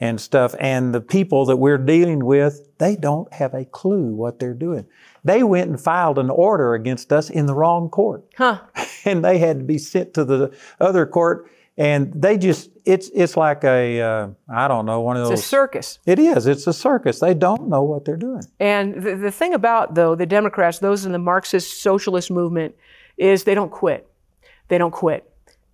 and 0.00 0.20
stuff. 0.20 0.54
And 0.60 0.94
the 0.94 1.00
people 1.00 1.44
that 1.46 1.56
we're 1.56 1.78
dealing 1.78 2.24
with, 2.24 2.68
they 2.78 2.96
don't 2.96 3.32
have 3.32 3.54
a 3.54 3.64
clue 3.64 4.14
what 4.14 4.38
they're 4.38 4.54
doing. 4.54 4.86
They 5.24 5.42
went 5.42 5.68
and 5.68 5.80
filed 5.80 6.18
an 6.18 6.30
order 6.30 6.74
against 6.74 7.12
us 7.12 7.30
in 7.30 7.46
the 7.46 7.54
wrong 7.54 7.88
court. 7.90 8.24
huh? 8.36 8.60
and 9.04 9.24
they 9.24 9.38
had 9.38 9.58
to 9.58 9.64
be 9.64 9.78
sent 9.78 10.14
to 10.14 10.24
the 10.24 10.56
other 10.80 11.06
court. 11.06 11.50
And 11.78 12.12
they 12.12 12.36
just, 12.38 12.70
it's, 12.84 13.08
it's 13.14 13.36
like 13.36 13.62
a, 13.62 14.00
uh, 14.00 14.28
I 14.52 14.66
don't 14.66 14.84
know, 14.84 15.00
one 15.00 15.16
of 15.16 15.22
those. 15.28 15.38
It's 15.38 15.46
a 15.46 15.48
circus. 15.48 16.00
It 16.06 16.18
is. 16.18 16.48
It's 16.48 16.66
a 16.66 16.72
circus. 16.72 17.20
They 17.20 17.34
don't 17.34 17.68
know 17.68 17.84
what 17.84 18.04
they're 18.04 18.16
doing. 18.16 18.42
And 18.58 19.00
the, 19.00 19.14
the 19.14 19.30
thing 19.30 19.54
about, 19.54 19.94
though, 19.94 20.16
the 20.16 20.26
Democrats, 20.26 20.80
those 20.80 21.04
in 21.06 21.12
the 21.12 21.20
Marxist 21.20 21.80
socialist 21.80 22.32
movement, 22.32 22.74
is 23.16 23.44
they 23.44 23.54
don't 23.54 23.70
quit. 23.70 24.08
They 24.66 24.76
don't 24.76 24.90
quit. 24.90 25.24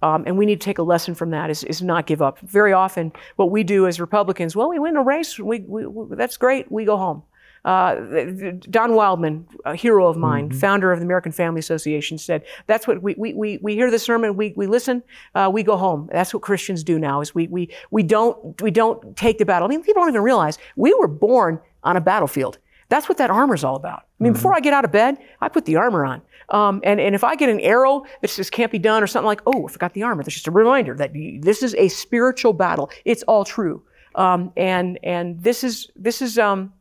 Um, 0.03 0.25
and 0.27 0.37
we 0.37 0.45
need 0.45 0.61
to 0.61 0.65
take 0.65 0.77
a 0.77 0.83
lesson 0.83 1.15
from 1.15 1.31
that 1.31 1.49
is, 1.49 1.65
is 1.65 1.81
not 1.81 2.07
give 2.07 2.21
up. 2.21 2.39
Very 2.41 2.75
often, 2.75 3.11
what 3.37 3.51
we 3.51 3.65
do 3.65 3.87
as 3.87 3.99
Republicans, 3.99 4.55
well, 4.55 4.69
we 4.69 4.79
win 4.79 4.97
a 4.99 5.03
race, 5.03 5.39
we, 5.39 5.61
we, 5.61 5.87
we- 5.87 6.17
that's 6.17 6.37
great, 6.37 6.71
we 6.71 6.85
go 6.85 6.99
home. 6.99 7.23
Uh, 7.65 7.95
Don 7.95 8.91
Wildmon, 8.91 9.45
a 9.65 9.75
hero 9.75 10.07
of 10.07 10.17
mine, 10.17 10.51
founder 10.53 10.93
of 10.93 10.99
the 11.01 11.05
American 11.05 11.33
Family 11.33 11.59
Association, 11.59 12.19
said, 12.19 12.45
"That's 12.67 12.87
what 12.87 13.03
we 13.03 13.15
we, 13.17 13.33
we, 13.35 13.59
we 13.63 13.75
hear 13.75 13.91
the 13.91 13.99
sermon, 13.99 14.37
we, 14.37 14.53
we 14.57 14.67
listen, 14.67 15.03
uh, 15.35 15.51
we 15.53 15.63
go 15.63 15.77
home. 15.77 16.09
That's 16.13 16.35
what 16.35 16.43
Christians 16.43 16.85
do 16.85 16.99
now. 16.99 17.21
Is 17.21 17.35
we 17.35 17.47
we 17.49 17.71
we 17.91 18.03
don't 18.03 18.61
we 18.61 18.71
don't 18.71 19.17
take 19.17 19.39
the 19.39 19.47
battle. 19.47 19.67
I 19.67 19.71
mean, 19.71 19.83
people 19.83 20.03
don't 20.03 20.11
even 20.11 20.23
realize 20.23 20.59
we 20.77 20.93
were 20.95 21.09
born 21.09 21.61
on 21.83 21.97
a 21.97 22.01
battlefield. 22.01 22.59
That's 22.89 23.09
what 23.09 23.19
that 23.19 23.31
armor's 23.31 23.65
all 23.65 23.77
about. 23.77 24.05
I 24.21 24.25
mean, 24.25 24.35
before 24.35 24.55
I 24.55 24.61
get 24.61 24.73
out 24.73 24.85
of 24.85 24.93
bed, 24.93 25.19
I 25.41 25.49
put 25.49 25.65
the 25.65 25.77
armor 25.77 26.05
on. 26.05 26.23
Um, 26.51 26.81
and, 26.85 27.01
and 27.01 27.15
if 27.15 27.25
I 27.25 27.37
get 27.37 27.49
an 27.49 27.61
arrow 27.61 28.05
that 28.21 28.31
just 28.31 28.53
can't 28.53 28.71
be 28.71 28.79
done 28.79 29.03
or 29.03 29.07
something 29.07 29.27
like, 29.27 29.41
oh, 29.47 29.67
I 29.67 29.73
forgot 29.73 29.95
the 29.95 30.03
armor, 30.03 30.23
that's 30.23 30.35
just 30.35 30.47
a 30.47 30.51
reminder 30.51 30.95
that 30.97 31.13
this 31.41 31.63
is 31.63 31.75
a 31.77 31.89
spiritual 31.89 32.53
battle. 32.53 32.91
It's 33.05 33.23
all 33.25 33.45
true. 33.45 33.83
Um, 34.15 34.53
and 34.57 34.99
and 35.03 35.43
this 35.43 35.65
is 35.65 35.91
this 35.97 36.23
is 36.23 36.39
um, 36.39 36.73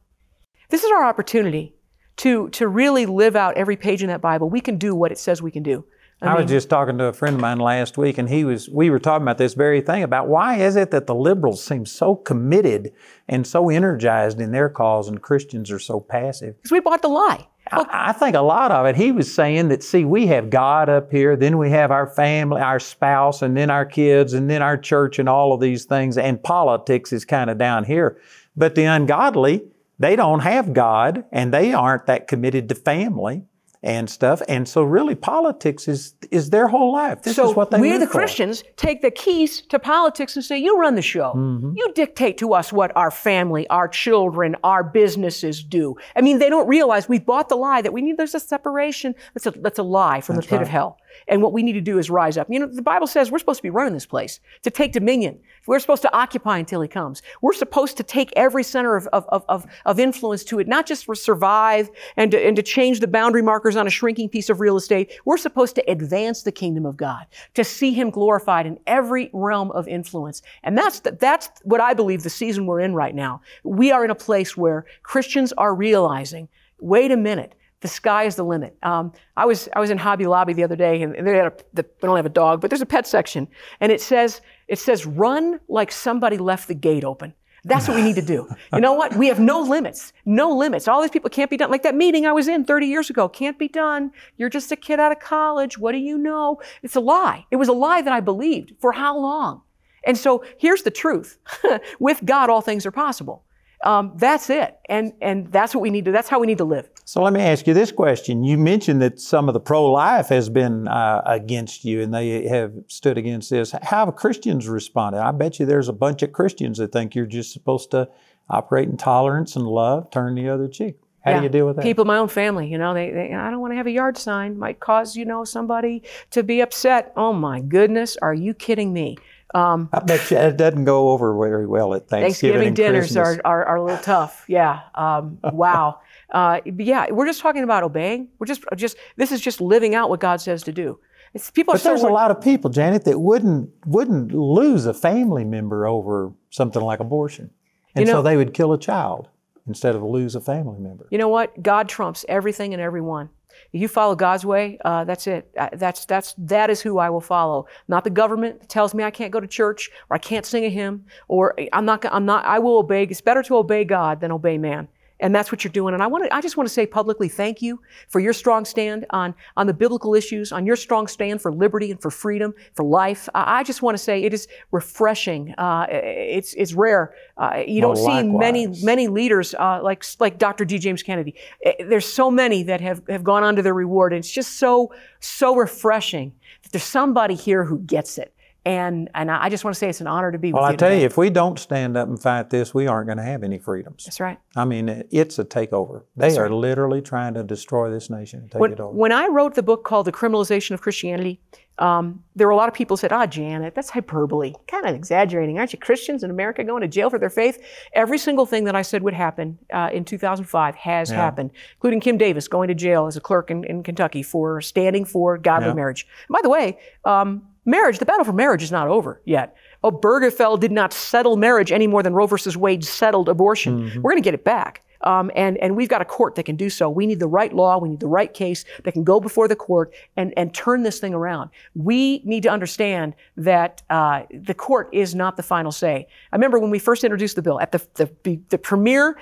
this 0.74 0.84
is 0.84 0.90
our 0.90 1.06
opportunity 1.06 1.75
to 2.18 2.50
to 2.50 2.68
really 2.68 3.06
live 3.06 3.36
out 3.36 3.56
every 3.58 3.78
page 3.78 4.02
in 4.02 4.08
that 4.10 4.22
Bible. 4.22 4.50
We 4.50 4.60
can 4.60 4.78
do 4.78 4.96
what 4.96 5.12
it 5.12 5.20
says 5.20 5.40
we 5.40 5.52
can 5.52 5.62
do. 5.62 5.86
I, 6.20 6.40
was 6.40 6.50
just 6.50 6.70
talking 6.70 6.98
to 6.98 7.06
a 7.06 7.14
friend 7.14 7.36
of 7.36 7.42
mine 7.42 7.60
last 7.60 7.98
week, 7.98 8.18
and 8.18 8.28
he 8.28 8.44
was. 8.44 8.70
We 8.70 8.90
were 8.90 8.98
talking 8.98 9.22
about 9.22 9.38
this 9.38 9.54
very 9.54 9.81
thing 9.81 10.02
about 10.02 10.30
why 10.30 10.58
is 10.58 10.75
it 10.75 10.90
that 10.90 11.06
the 11.06 11.14
liberals 11.14 11.64
seem 11.64 11.86
so 11.86 12.16
committed 12.16 12.92
and 13.28 13.46
so 13.46 13.70
energized 13.70 14.42
in 14.42 14.52
their 14.52 14.68
cause, 14.68 15.08
and 15.08 15.22
Christians 15.22 15.70
are 15.70 15.80
so 15.80 16.00
passive. 16.00 16.56
Because 16.58 16.72
we 16.72 16.80
bought 16.80 17.04
the 17.04 17.08
lie. 17.10 17.48
I, 17.72 17.86
I 17.92 18.12
think 18.14 18.36
a 18.36 18.42
lot 18.42 18.72
of 18.72 18.88
it. 18.88 18.96
He 18.96 19.12
was 19.12 19.31
saying 19.31 19.68
that. 19.68 19.84
See, 19.84 20.06
we 20.06 20.25
have 20.28 20.50
God 20.50 20.90
up 20.90 21.12
here, 21.12 21.36
then 21.36 21.60
we 21.60 21.70
have 21.70 21.92
our 21.92 22.08
family, 22.08 22.62
our 22.62 22.80
spouse, 22.80 23.44
and 23.44 23.56
then 23.56 23.70
our 23.70 23.86
kids, 23.86 24.34
and 24.34 24.50
then 24.50 24.64
our 24.64 24.78
church, 24.78 25.20
and 25.20 25.30
all 25.30 25.54
of 25.54 25.60
these 25.62 25.86
things. 25.86 26.18
And 26.18 26.42
politics 26.42 27.14
is 27.14 27.25
kind 27.25 27.52
of 27.52 27.60
down 27.60 27.84
here. 27.84 28.18
But 28.56 28.75
the 28.75 28.86
ungodly, 28.86 29.64
they 30.00 30.16
don't 30.16 30.40
have 30.42 30.74
God, 30.74 31.25
and 31.31 31.54
they 31.54 31.74
aren't 31.74 32.07
that 32.07 32.28
committed 32.28 32.69
to 32.69 32.75
family 32.75 33.44
and 33.84 34.10
stuff. 34.10 34.42
And 34.48 34.68
so, 34.68 34.81
really, 34.81 35.13
politics 35.13 35.88
is 35.88 36.16
is 36.31 36.50
their 36.50 36.68
whole 36.68 36.94
life. 36.94 37.22
This 37.24 37.36
so 37.36 37.50
is 37.50 37.56
what 37.56 37.69
they 37.69 37.80
we, 37.80 37.98
the 37.98 38.07
for. 38.07 38.13
Christians, 38.13 38.63
take 38.78 39.01
the 39.01 39.12
keys 39.12 39.62
to 39.63 39.78
politics 39.78 40.36
and 40.36 40.44
say, 40.44 40.57
"You 40.57 40.80
run 40.80 40.95
the 40.95 41.01
show. 41.01 41.34
Mm-hmm. 41.36 41.74
You 41.75 41.92
dictate 41.94 42.38
to 42.40 42.54
us 42.54 42.72
what 42.72 42.95
our 42.95 43.12
family, 43.12 43.68
our 43.68 43.90
children, 43.90 44.56
our 44.63 44.84
businesses 44.84 45.62
do." 45.62 45.96
I 46.16 46.22
mean, 46.22 46.39
they 46.39 46.50
don't 46.50 46.68
realize 46.68 47.10
we've 47.10 47.25
bought 47.25 47.50
the 47.50 47.57
lie 47.57 47.81
that 47.81 47.92
we 47.92 48.01
need. 48.01 48.18
There's 48.18 48.36
a 48.36 48.39
separation. 48.39 49.13
That's 49.34 49.46
a 49.46 49.51
that's 49.51 49.80
a 49.80 49.84
lie 49.84 50.22
from 50.22 50.38
the 50.38 50.44
pit 50.44 50.62
of 50.62 50.69
hell. 50.69 50.98
And 51.27 51.42
what 51.42 51.54
we 51.54 51.63
need 51.63 51.74
to 51.74 51.81
do 51.81 52.00
is 52.00 52.10
rise 52.10 52.38
up. 52.38 52.48
You 52.50 52.60
know, 52.60 52.67
the 52.67 52.82
Bible 52.82 53.08
says 53.08 53.32
we're 53.32 53.39
supposed 53.39 53.60
to 53.60 53.63
be 53.63 53.70
running 53.70 53.93
this 53.93 54.05
place 54.05 54.39
to 54.63 54.72
take 54.72 54.91
dominion. 54.91 55.39
We're 55.65 55.79
supposed 55.79 56.01
to 56.01 56.15
occupy 56.15 56.58
until 56.58 56.82
He 56.82 56.88
comes. 56.88 57.22
We're 57.41 57.53
supposed 57.53 57.98
to 57.98 58.03
take 58.03 58.34
every 58.36 58.63
center 58.63 58.96
of 58.96 59.08
of 59.08 59.25
of, 59.29 59.65
of, 59.86 60.00
influence 60.00 60.43
to 60.46 60.60
it, 60.60 60.67
not 60.67 60.86
just 60.86 61.05
for 61.05 61.15
survive 61.15 61.89
and 62.17 62.32
to, 62.32 62.46
and 62.46 62.55
to 62.55 62.63
change 62.63 63.00
the 63.00 63.08
boundary 63.08 63.41
markers 63.41 63.75
on 63.75 63.88
a 63.88 63.89
shrinking 63.89 64.29
piece 64.29 64.50
of 64.50 64.60
real 64.60 64.75
estate. 64.75 65.12
We're 65.25 65.38
supposed 65.38 65.75
to 65.75 65.89
advance 65.89 66.43
the 66.43 66.51
kingdom 66.51 66.86
of 66.86 66.98
God, 66.98 67.25
to 67.53 67.63
see 67.63 67.93
Him 67.93 68.10
glorified 68.10 68.65
in 68.65 68.79
every 68.88 69.29
realm 69.34 69.72
of 69.72 69.88
influence. 69.88 70.41
And 70.63 70.77
that's, 70.77 71.00
the, 71.00 71.12
that's 71.12 71.50
what 71.63 71.79
I 71.79 71.93
believe 71.93 72.24
the 72.24 72.29
season 72.29 72.65
we're 72.65 72.82
in 72.82 72.93
right 72.93 73.15
now. 73.15 73.41
We 73.63 73.91
are 73.91 74.03
in 74.03 74.12
a 74.12 74.15
place 74.15 74.58
where 74.58 74.86
Christians 75.03 75.53
are 75.53 75.74
realizing, 75.74 76.50
wait 76.79 77.12
a 77.12 77.17
minute, 77.17 77.55
the 77.84 77.90
sky 77.90 78.24
is 78.24 78.38
the 78.38 78.46
limit. 78.46 78.78
Um, 78.82 79.12
I 79.36 79.46
was 79.46 79.68
I 79.74 79.82
was 79.82 79.90
in 79.92 79.98
Hobby 79.98 80.25
Lobby 80.25 80.54
the 80.54 80.63
other 80.63 80.78
day, 80.78 81.04
and 81.04 81.28
they 81.28 81.36
had 81.36 81.48
a, 81.48 81.54
the, 81.74 81.84
they 81.84 82.08
don't 82.08 82.16
have 82.16 82.25
a 82.25 82.30
dog, 82.30 82.62
but 82.62 82.70
there's 82.70 82.82
a 82.82 82.86
pet 82.86 83.06
section, 83.06 83.46
and 83.82 83.92
it 83.92 84.00
says 84.00 84.40
it 84.70 84.80
says 84.80 85.06
run 85.06 85.60
like 85.68 85.92
somebody 85.92 86.38
left 86.38 86.70
the 86.70 86.74
gate 86.74 87.04
open. 87.04 87.34
That's 87.66 87.88
what 87.88 87.96
we 87.96 88.04
need 88.04 88.16
to 88.16 88.22
do. 88.22 88.48
You 88.74 88.82
know 88.82 88.94
what? 88.94 89.16
We 89.16 89.28
have 89.28 89.40
no 89.40 89.62
limits. 89.62 90.12
No 90.25 90.52
limits. 90.54 90.88
All 90.88 91.02
these 91.02 91.12
people 91.12 91.30
can't 91.30 91.50
be 91.50 91.56
done. 91.56 91.72
Like 91.72 91.84
that 91.84 91.96
meeting 91.96 92.25
I 92.25 92.34
was 92.34 92.50
in 92.50 92.66
30 92.66 92.88
years 92.88 93.10
ago. 93.10 93.30
Can't 93.30 93.58
be 93.58 93.70
done. 93.70 94.12
You're 94.36 94.50
just 94.50 94.70
a 94.74 94.75
kid 94.75 95.00
out 95.00 95.13
of 95.13 95.22
college. 95.22 95.78
What 95.78 95.94
do 95.94 95.98
you 95.98 96.18
know? 96.18 96.60
It's 96.82 96.98
a 96.98 97.00
lie. 97.00 97.46
It 97.52 97.56
was 97.56 97.70
a 97.70 97.74
lie 97.74 98.02
that 98.02 98.12
I 98.12 98.20
believed. 98.20 98.74
For 98.80 98.92
how 98.92 99.18
long? 99.18 99.62
And 100.06 100.18
so 100.18 100.44
here's 100.58 100.84
the 100.84 100.92
truth. 100.92 101.38
With 102.00 102.25
God, 102.25 102.50
all 102.50 102.60
things 102.60 102.86
are 102.86 102.92
possible. 102.92 103.46
Um, 103.84 104.13
that's 104.16 104.50
it, 104.50 104.78
and 104.88 105.13
and 105.22 105.52
that's 105.52 105.75
what 105.75 105.82
we 105.82 105.90
need 105.90 106.06
to. 106.06 106.12
That's 106.12 106.30
how 106.30 106.40
we 106.40 106.48
need 106.48 106.58
to 106.60 106.63
live. 106.63 106.90
So 107.06 107.22
let 107.22 107.34
me 107.34 107.42
ask 107.42 107.68
you 107.68 107.74
this 107.74 107.92
question. 107.92 108.44
You 108.44 108.58
mentioned 108.58 109.02
that 109.02 109.20
some 109.20 109.50
of 109.50 109.54
the 109.54 109.60
pro-life 109.60 110.30
has 110.30 110.50
been 110.50 110.88
uh, 110.88 111.22
against 111.25 111.84
you, 111.84 112.02
and 112.02 112.13
they 112.13 112.48
have 112.48 112.74
stood 112.88 113.18
against 113.18 113.50
this. 113.50 113.74
How 113.84 114.06
have 114.06 114.16
Christians 114.16 114.70
responded? 114.70 115.20
I 115.22 115.32
bet 115.32 115.60
you 115.60 115.66
there's 115.66 115.90
a 115.90 115.94
bunch 115.94 116.24
of 116.24 116.32
Christians 116.32 116.78
that 116.78 116.94
think 116.94 117.13
you're 117.13 117.25
just 117.25 117.52
supposed 117.52 117.92
to 117.92 118.08
operate 118.50 118.88
in 118.88 118.96
tolerance 118.98 119.56
and 119.58 119.68
love, 119.68 120.10
turn 120.12 120.36
the 120.36 120.48
other 120.50 120.68
cheek. 120.68 120.96
How 121.25 121.32
Yeah. 121.32 121.38
do 121.40 121.44
you 121.44 121.50
deal 121.50 121.66
with 121.66 121.78
that? 121.78 121.84
People, 121.84 122.02
in 122.04 122.08
my 122.08 122.18
own 122.18 122.28
family, 122.28 122.68
you 122.68 122.78
know, 122.78 122.94
they, 122.94 123.10
they 123.10 123.34
I 123.34 123.50
don't 123.50 123.62
want 123.62 123.72
to 123.72 123.78
have 123.78 123.88
a 123.88 123.92
yard 123.92 124.18
sign. 124.18 124.58
Might 124.58 124.80
cause 124.82 125.16
you 125.16 125.24
know 125.25 125.44
somebody 125.46 126.04
to 126.32 126.44
be 126.44 126.62
upset. 126.62 127.13
Oh 127.16 127.32
my 127.34 127.62
goodness, 127.62 128.18
are 128.22 128.34
you 128.34 128.54
kidding 128.54 128.92
me? 128.92 129.18
Um, 129.53 129.89
I 129.93 130.00
bet 130.00 130.31
you 130.31 130.38
it 130.38 130.57
doesn't 130.57 130.86
go 130.86 131.10
over 131.10 131.38
very 131.38 131.67
well 131.67 131.93
at 131.93 132.07
Thanksgiving, 132.07 132.74
Thanksgiving 132.74 132.74
dinners 132.74 133.15
are, 133.17 133.39
are, 133.45 133.65
are 133.65 133.75
a 133.75 133.83
little 133.83 134.01
tough. 134.01 134.45
Yeah. 134.48 134.81
Um, 134.95 135.38
wow. 135.53 136.00
Uh, 136.31 136.62
yeah, 136.65 137.12
we're 137.12 137.27
just 137.27 137.41
talking 137.41 137.63
about 137.63 137.83
obeying. 137.83 138.29
We're 138.39 138.48
just 138.48 138.63
just 138.75 138.98
this 139.15 139.31
is 139.31 139.39
just 139.41 139.62
living 139.62 139.93
out 139.93 140.10
what 140.10 140.19
God 140.19 140.41
says 140.41 140.63
to 140.63 140.72
do. 140.72 141.00
It's, 141.36 141.51
people 141.51 141.74
are 141.74 141.75
But 141.75 141.81
so 141.81 141.89
there's 141.89 142.01
a 142.03 142.07
lot 142.10 142.31
of 142.31 142.41
people, 142.41 142.69
Janet, 142.69 143.05
that 143.05 143.19
wouldn't 143.19 143.69
wouldn't 143.86 144.33
lose 144.33 144.86
a 144.88 144.93
family 144.93 145.43
member 145.43 145.86
over 145.88 146.31
something 146.50 146.81
like 146.81 147.00
abortion, 147.00 147.51
and 147.95 148.05
You 148.07 148.12
know- 148.12 148.19
so 148.19 148.22
they 148.24 148.38
would 148.38 148.53
kill 148.53 148.74
a 148.74 148.79
child 148.79 149.29
instead 149.67 149.95
of 149.95 150.03
lose 150.03 150.36
a 150.36 150.41
family 150.41 150.79
member. 150.79 151.07
You 151.10 151.17
know 151.17 151.29
what? 151.29 151.62
God 151.62 151.88
trumps 151.88 152.25
everything 152.27 152.74
and 152.74 152.81
everyone. 152.81 153.29
You 153.72 153.88
follow 153.88 154.15
God's 154.15 154.45
way, 154.45 154.77
uh, 154.86 155.03
that's 155.03 155.27
it. 155.27 155.50
Uh, 155.57 155.69
that's 155.74 156.05
that's 156.05 156.36
that 156.38 156.69
is 156.69 156.81
who 156.81 156.98
I 156.98 157.10
will 157.10 157.22
follow. 157.22 157.67
Not 157.88 158.03
the 158.03 158.10
government 158.10 158.60
that 158.62 158.69
tells 158.69 158.93
me 158.93 159.03
I 159.03 159.12
can't 159.12 159.31
go 159.31 159.39
to 159.39 159.48
church 159.48 159.91
or 160.10 160.15
I 160.15 160.19
can't 160.19 160.45
sing 160.45 160.65
a 160.65 160.69
hymn 160.69 161.05
or 161.27 161.55
I'm 161.72 161.86
not. 161.86 162.05
I'm 162.05 162.25
not. 162.25 162.45
I 162.45 162.60
will 162.60 162.77
obey. 162.77 163.03
It's 163.03 163.22
better 163.22 163.43
to 163.43 163.57
obey 163.57 163.83
God 163.83 164.22
than 164.22 164.31
obey 164.31 164.57
man. 164.57 164.88
And 165.20 165.34
that's 165.34 165.51
what 165.51 165.63
you're 165.63 165.72
doing. 165.72 165.93
And 165.93 166.03
I 166.03 166.08
want 166.08 166.25
to, 166.25 166.36
I 166.36 166.41
just 166.41 166.58
want 166.58 166.67
to 166.67 166.74
say 166.74 166.86
publicly 166.86 167.29
thank 167.29 167.62
you 167.62 167.79
for 168.10 168.20
your 168.20 168.34
strong 168.34 168.65
stand 168.65 169.05
on, 169.12 169.34
on 169.55 169.67
the 169.67 169.74
biblical 169.74 170.15
issues, 170.15 170.51
on 170.51 170.65
your 170.65 170.75
strong 170.75 171.08
stand 171.08 171.41
for 171.41 171.51
liberty 171.53 171.91
and 171.91 172.01
for 172.01 172.12
freedom, 172.12 172.53
for 172.74 172.84
life. 172.84 173.29
I, 173.34 173.60
I 173.60 173.63
just 173.63 173.82
want 173.82 173.96
to 173.98 174.03
say 174.03 174.24
it 174.24 174.34
is 174.34 174.48
refreshing. 174.72 175.53
Uh, 175.58 175.86
it's, 175.89 176.53
it's 176.55 176.74
rare. 176.74 177.13
Uh, 177.38 177.63
you 177.65 177.82
Well, 177.82 177.93
don't 177.93 178.05
see 178.05 178.27
many, 178.38 178.67
likewise. 178.67 178.84
many 178.84 179.08
leaders 179.08 179.53
uh, 179.53 179.82
like, 179.82 180.03
like 180.20 180.38
Dr. 180.39 180.65
D. 180.65 180.77
James 180.79 181.03
Kennedy. 181.03 181.36
There's 181.79 182.05
so 182.12 182.29
many 182.29 182.63
that 182.63 182.82
have, 182.82 183.01
have 183.08 183.24
gone 183.24 183.43
on 183.43 183.55
to 183.55 183.62
their 183.62 183.74
reward. 183.74 184.13
And 184.13 184.20
it's 184.20 184.32
just 184.32 184.58
so, 184.58 184.93
so 185.20 185.55
refreshing 185.55 186.34
that 186.63 186.72
there's 186.72 186.84
somebody 186.84 187.36
here 187.36 187.63
who 187.63 187.79
gets 187.79 188.17
it. 188.17 188.33
And, 188.65 189.10
and 189.13 189.29
I 189.29 189.50
just 189.50 189.65
want 189.65 189.75
to 189.75 189.77
say 189.79 189.89
it's 189.89 190.00
an 190.00 190.08
honor 190.08 190.32
to 190.32 190.38
be 190.38 190.53
Well, 190.53 190.62
with 190.63 190.70
I 190.70 190.72
you. 190.72 190.77
tell 190.77 190.93
you, 190.93 191.05
if 191.05 191.17
we 191.17 191.29
don't 191.29 191.60
stand 191.60 191.98
up 191.98 192.08
and 192.08 192.22
fight 192.22 192.50
this, 192.50 192.74
we 192.74 192.88
aren't 192.88 193.08
going 193.08 193.17
to 193.17 193.24
have 193.24 193.43
any 193.43 193.60
freedoms. 193.60 194.05
That's 194.05 194.22
right. 194.22 194.39
I 194.55 194.63
mean, 194.63 195.03
it's 195.12 195.38
a 195.38 195.43
takeover. 195.43 196.03
They 196.15 196.38
are 196.38 196.50
literally 196.50 197.01
trying 197.01 197.34
to 197.34 197.43
destroy 197.43 197.91
this 197.91 198.10
nation 198.10 198.39
and 198.41 198.51
take 198.51 198.62
when, 198.62 198.72
it 198.72 198.79
over. 198.79 198.96
when 198.98 199.12
I 199.12 199.27
wrote 199.27 199.55
the 199.55 199.63
book 199.63 199.84
called 199.84 200.05
The 200.08 200.13
Criminalization 200.13 200.72
of 200.72 200.82
Christianity, 200.82 201.41
um, 201.79 202.24
there 202.36 202.48
were 202.48 202.51
a 202.51 202.55
lot 202.55 202.70
of 202.70 202.74
people 202.75 202.96
who 202.96 203.01
said, 203.01 203.12
ah, 203.12 203.25
Janet, 203.25 203.74
that's 203.75 203.89
hyperbole. 203.89 204.53
Kind 204.67 204.86
of 204.86 204.96
exaggerating. 204.96 205.58
Aren't 205.58 205.74
you 205.74 205.79
Christians 205.79 206.24
in 206.24 206.29
America 206.29 206.63
going 206.63 206.84
to 206.84 206.88
jail 206.88 207.10
for 207.10 207.17
their 207.20 207.32
faith? 207.32 207.62
Every 207.93 208.20
single 208.20 208.46
thing 208.46 208.63
that 208.65 208.75
I 208.75 208.84
said 208.84 209.01
would 209.03 209.15
happen 209.15 209.58
uh, 209.74 209.89
in 209.91 210.05
2005 210.05 210.75
has 210.75 211.10
happened, 211.10 211.50
including 211.75 212.00
Kim 212.00 212.17
Davis 212.17 212.48
going 212.48 212.67
to 212.70 212.75
jail 212.75 213.08
as 213.08 213.17
a 213.17 213.22
clerk 213.22 213.50
in, 213.51 213.63
in 213.65 213.82
Kentucky 213.84 214.22
for 214.24 214.62
standing 214.62 215.03
for 215.03 215.38
godly 215.38 215.70
Yeah. 215.70 215.74
marriage. 215.74 216.08
by 216.29 216.39
the 216.43 216.50
way, 216.50 216.77
um, 217.05 217.41
marriage, 217.65 218.00
the 218.00 218.05
battle 218.05 218.25
for 218.25 218.34
marriage 218.34 218.63
is 218.63 218.72
not 218.72 218.88
over 218.88 219.22
yet. 219.25 219.55
Obergefell 219.84 220.60
did 220.60 220.72
not 220.72 220.93
settle 220.93 221.38
marriage 221.38 221.72
any 221.72 221.88
more 221.88 222.03
than 222.03 222.13
Roe 222.13 222.27
versus 222.27 222.55
Wade 222.55 222.84
settled 222.84 223.29
abortion. 223.29 223.89
Mm-hmm. 223.89 224.01
We're 224.01 224.12
going 224.12 224.22
to 224.22 224.25
get 224.25 224.34
it 224.34 224.43
back. 224.43 224.84
Um, 225.03 225.31
and, 225.36 225.57
and 225.57 225.75
we've 225.75 225.89
got 225.89 226.01
a 226.01 226.05
court 226.05 226.36
that 226.36 226.43
can 226.43 226.55
do 226.55 226.69
so. 226.69 226.89
We 226.89 227.05
need 227.05 227.19
the 227.19 227.27
right 227.27 227.53
law. 227.53 227.77
We 227.77 227.89
need 227.89 228.00
the 228.00 228.07
right 228.07 228.33
case 228.33 228.65
that 228.83 228.93
can 228.93 229.03
go 229.03 229.19
before 229.19 229.48
the 229.48 229.55
court 229.55 229.93
and, 230.17 230.33
and 230.38 230.53
turn 230.53 230.83
this 230.83 231.00
thing 231.00 231.13
around. 231.13 231.50
We 231.75 232.22
need 232.25 232.43
to 232.43 232.50
understand 232.50 233.15
that 233.38 233.81
uh, 233.89 234.24
the 234.31 234.53
court 234.53 234.89
is 234.91 235.13
not 235.13 235.38
the 235.38 235.43
final 235.43 235.72
say. 235.72 236.07
I 236.31 236.36
remember 236.36 236.60
when 236.60 236.72
we 236.72 236.79
first 236.79 237.03
introduced 237.03 237.36
the 237.36 237.41
bill 237.41 237.60
at 237.60 237.72
the, 237.72 237.86
the, 238.24 238.39
the 238.50 238.57
premier 238.57 239.17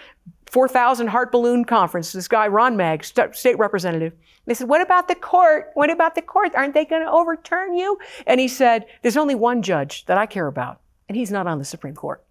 4,000 0.51 1.07
heart 1.07 1.31
balloon 1.31 1.63
conference, 1.63 2.11
this 2.11 2.27
guy, 2.27 2.45
Ron 2.47 2.75
Maag, 2.75 3.05
st- 3.05 3.35
state 3.35 3.57
representative, 3.57 4.13
they 4.45 4.53
said, 4.53 4.67
What 4.67 4.81
about 4.81 5.07
the 5.07 5.15
court? 5.15 5.71
What 5.75 5.89
about 5.89 6.13
the 6.13 6.21
court? 6.21 6.53
Aren't 6.55 6.73
they 6.73 6.83
going 6.83 7.05
to 7.05 7.11
overturn 7.11 7.73
you? 7.73 7.97
And 8.27 8.39
he 8.39 8.49
said, 8.49 8.85
There's 9.01 9.15
only 9.15 9.35
one 9.35 9.61
judge 9.61 10.05
that 10.05 10.17
I 10.17 10.25
care 10.25 10.47
about, 10.47 10.81
and 11.07 11.15
he's 11.15 11.31
not 11.31 11.47
on 11.47 11.57
the 11.57 11.63
Supreme 11.63 11.95
Court. 11.95 12.21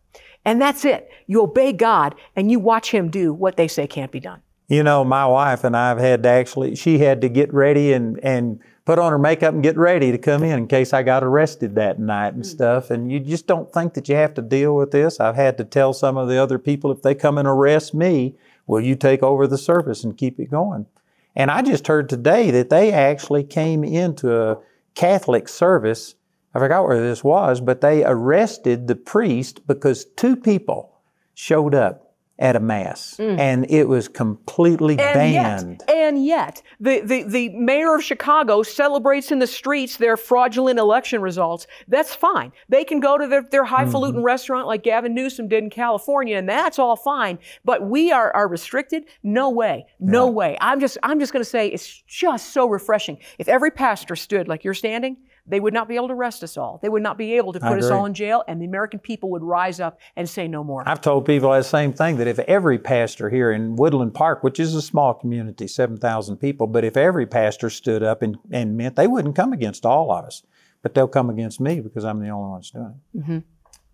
And 0.44 0.61
that's 0.61 0.85
it. 0.85 1.11
You 1.26 1.42
obey 1.42 1.73
God 1.73 2.14
and 2.35 2.50
you 2.50 2.59
watch 2.59 2.90
him 2.90 3.11
do 3.11 3.32
what 3.32 3.56
they 3.56 3.68
say 3.68 3.87
can't 3.87 4.11
be 4.11 4.20
done. 4.20 4.42
You 4.68 4.82
know, 4.82 5.04
my 5.04 5.26
wife 5.26 5.64
and 5.64 5.76
I've 5.76 5.99
had 5.99 6.23
to 6.23 6.28
actually, 6.28 6.76
she 6.76 6.99
had 6.99 7.20
to 7.23 7.28
get 7.28 7.52
ready 7.52 7.92
and, 7.92 8.18
and 8.23 8.61
put 8.85 8.99
on 8.99 9.12
her 9.12 9.18
makeup 9.18 9.52
and 9.52 9.62
get 9.62 9.76
ready 9.76 10.12
to 10.12 10.18
come 10.18 10.42
in 10.42 10.59
in 10.59 10.66
case 10.66 10.92
I 10.92 11.02
got 11.02 11.23
arrested 11.23 11.75
that 11.75 11.99
night 11.99 12.35
and 12.35 12.44
hmm. 12.44 12.50
stuff. 12.50 12.90
And 12.90 13.11
you 13.11 13.20
just 13.20 13.47
don't 13.47 13.73
think 13.73 13.94
that 13.94 14.09
you 14.09 14.14
have 14.14 14.35
to 14.35 14.42
deal 14.42 14.75
with 14.75 14.92
this. 14.92 15.20
I've 15.20 15.37
had 15.37 15.59
to 15.59 15.64
tell 15.64 15.92
some 15.92 16.16
of 16.16 16.28
the 16.28 16.40
other 16.40 16.59
people 16.59 16.90
if 16.90 17.02
they 17.02 17.14
come 17.14 17.37
and 17.37 17.49
arrest 17.49 17.94
me, 17.94 18.37
will 18.66 18.80
you 18.80 18.94
take 18.94 19.23
over 19.23 19.47
the 19.47 19.59
service 19.59 20.04
and 20.04 20.16
keep 20.16 20.38
it 20.38 20.50
going? 20.50 20.87
And 21.35 21.50
I 21.50 21.62
just 21.62 21.87
heard 21.87 22.09
today 22.09 22.50
that 22.50 22.70
they 22.70 22.92
actually 22.92 23.44
came 23.44 23.85
into 23.85 24.35
a 24.37 24.59
Catholic 24.94 25.49
service. 25.49 26.14
I 26.54 26.59
forgot 26.59 26.85
where 26.87 27.00
this 27.00 27.23
was, 27.23 27.61
but 27.61 27.80
they 27.80 28.04
arrested 28.04 28.88
the 28.88 28.97
priest 28.97 29.66
because 29.66 30.04
two 30.16 30.35
people 30.37 30.99
showed 31.35 31.75
up 31.75 32.07
at 32.40 32.57
a 32.57 32.61
mass 32.61 33.21
and 33.21 33.71
it 33.71 33.87
was 33.87 34.09
completely 34.09 34.97
Mm. 34.97 35.00
And 35.04 35.14
banned. 35.14 35.85
yet, 35.87 35.95
and 35.95 36.25
yet, 36.25 36.62
the, 36.80 37.00
the, 37.00 37.23
the 37.25 37.49
mayor 37.50 37.95
of 37.95 38.02
Chicago 38.02 38.62
celebrates 38.62 39.30
in 39.30 39.40
the 39.40 39.47
streets 39.47 39.99
their 39.99 40.16
fraudulent 40.16 40.78
election 40.78 41.21
results. 41.21 41.66
That's 41.87 42.14
fine. 42.14 42.50
They 42.71 42.83
can 42.85 42.99
go 42.99 43.19
to 43.19 43.26
their, 43.26 43.42
their 43.42 43.64
highfalutin 43.64 44.16
Mm-hmm. 44.21 44.25
restaurant 44.25 44.66
like 44.66 44.83
Gavin 44.83 45.14
Newsom 45.14 45.49
did 45.49 45.62
in 45.64 45.69
California, 45.69 46.38
and 46.38 46.49
that's 46.49 46.78
all 46.78 46.97
fine. 46.97 47.38
But 47.62 47.83
we 47.83 48.11
are, 48.11 48.35
are 48.35 48.49
restricted? 48.49 49.04
No 49.23 49.50
way. 49.50 49.85
No 50.00 50.26
way. 50.28 50.57
I'm 50.62 50.80
just, 50.80 50.97
I'm 51.02 51.21
just 51.21 51.35
going 51.35 51.45
to 51.45 51.49
say 51.50 51.69
it's 51.69 52.02
just 52.09 52.54
so 52.54 52.66
refreshing. 52.71 53.19
If 53.38 53.49
every 53.49 53.71
pastor 53.71 54.16
stood 54.16 54.49
like 54.49 54.64
you're 54.64 54.73
standing, 54.73 55.19
they 55.50 55.61
would 55.61 55.75
not 55.75 55.88
be 55.88 55.97
able 55.97 56.09
to 56.09 56.14
arrest 56.14 56.42
us 56.42 56.57
all. 56.57 56.78
They 56.83 56.88
would 56.88 57.02
not 57.02 57.19
be 57.19 57.35
able 57.37 57.52
to 57.52 57.61
put 57.61 57.78
us 57.78 57.90
all 57.90 58.07
in 58.07 58.14
jail, 58.14 58.45
and 58.49 58.61
the 58.61 58.66
American 58.66 58.99
people 58.99 59.30
would 59.30 59.42
rise 59.42 59.80
up 59.80 59.99
and 60.16 60.28
say 60.28 60.49
no 60.49 60.64
more. 60.64 60.83
I've 60.87 61.00
told 61.00 61.26
people 61.26 61.50
the 61.50 61.62
same 61.62 61.92
thing 61.92 62.16
that 62.16 62.26
if 62.26 62.38
every 62.40 62.78
pastor 62.78 63.28
here 63.30 63.50
in 63.50 63.76
Woodland 63.76 64.14
Park, 64.14 64.42
which 64.42 64.61
is 64.61 64.75
a 64.75 64.83
small 64.83 65.14
community, 65.14 65.66
7,000 65.66 66.37
people, 66.37 66.66
but 66.66 66.85
if 66.85 66.97
every 66.97 67.26
pastor 67.26 67.71
stood 67.71 68.02
up 68.02 68.23
and, 68.23 68.37
and 68.50 68.76
meant 68.76 68.97
they 68.97 69.07
wouldn't 69.07 69.37
come 69.37 69.52
against 69.52 69.85
all 69.85 70.12
of 70.12 70.25
us, 70.25 70.42
but 70.83 70.95
they'll 70.95 71.09
come 71.09 71.28
against 71.30 71.61
me 71.61 71.80
because 71.80 72.04
I'm 72.04 72.21
the 72.21 72.28
only 72.30 72.50
one 72.50 72.59
that's 72.61 72.71
doing 72.71 73.00
it. 73.14 73.19
Mm-hmm. 73.19 73.38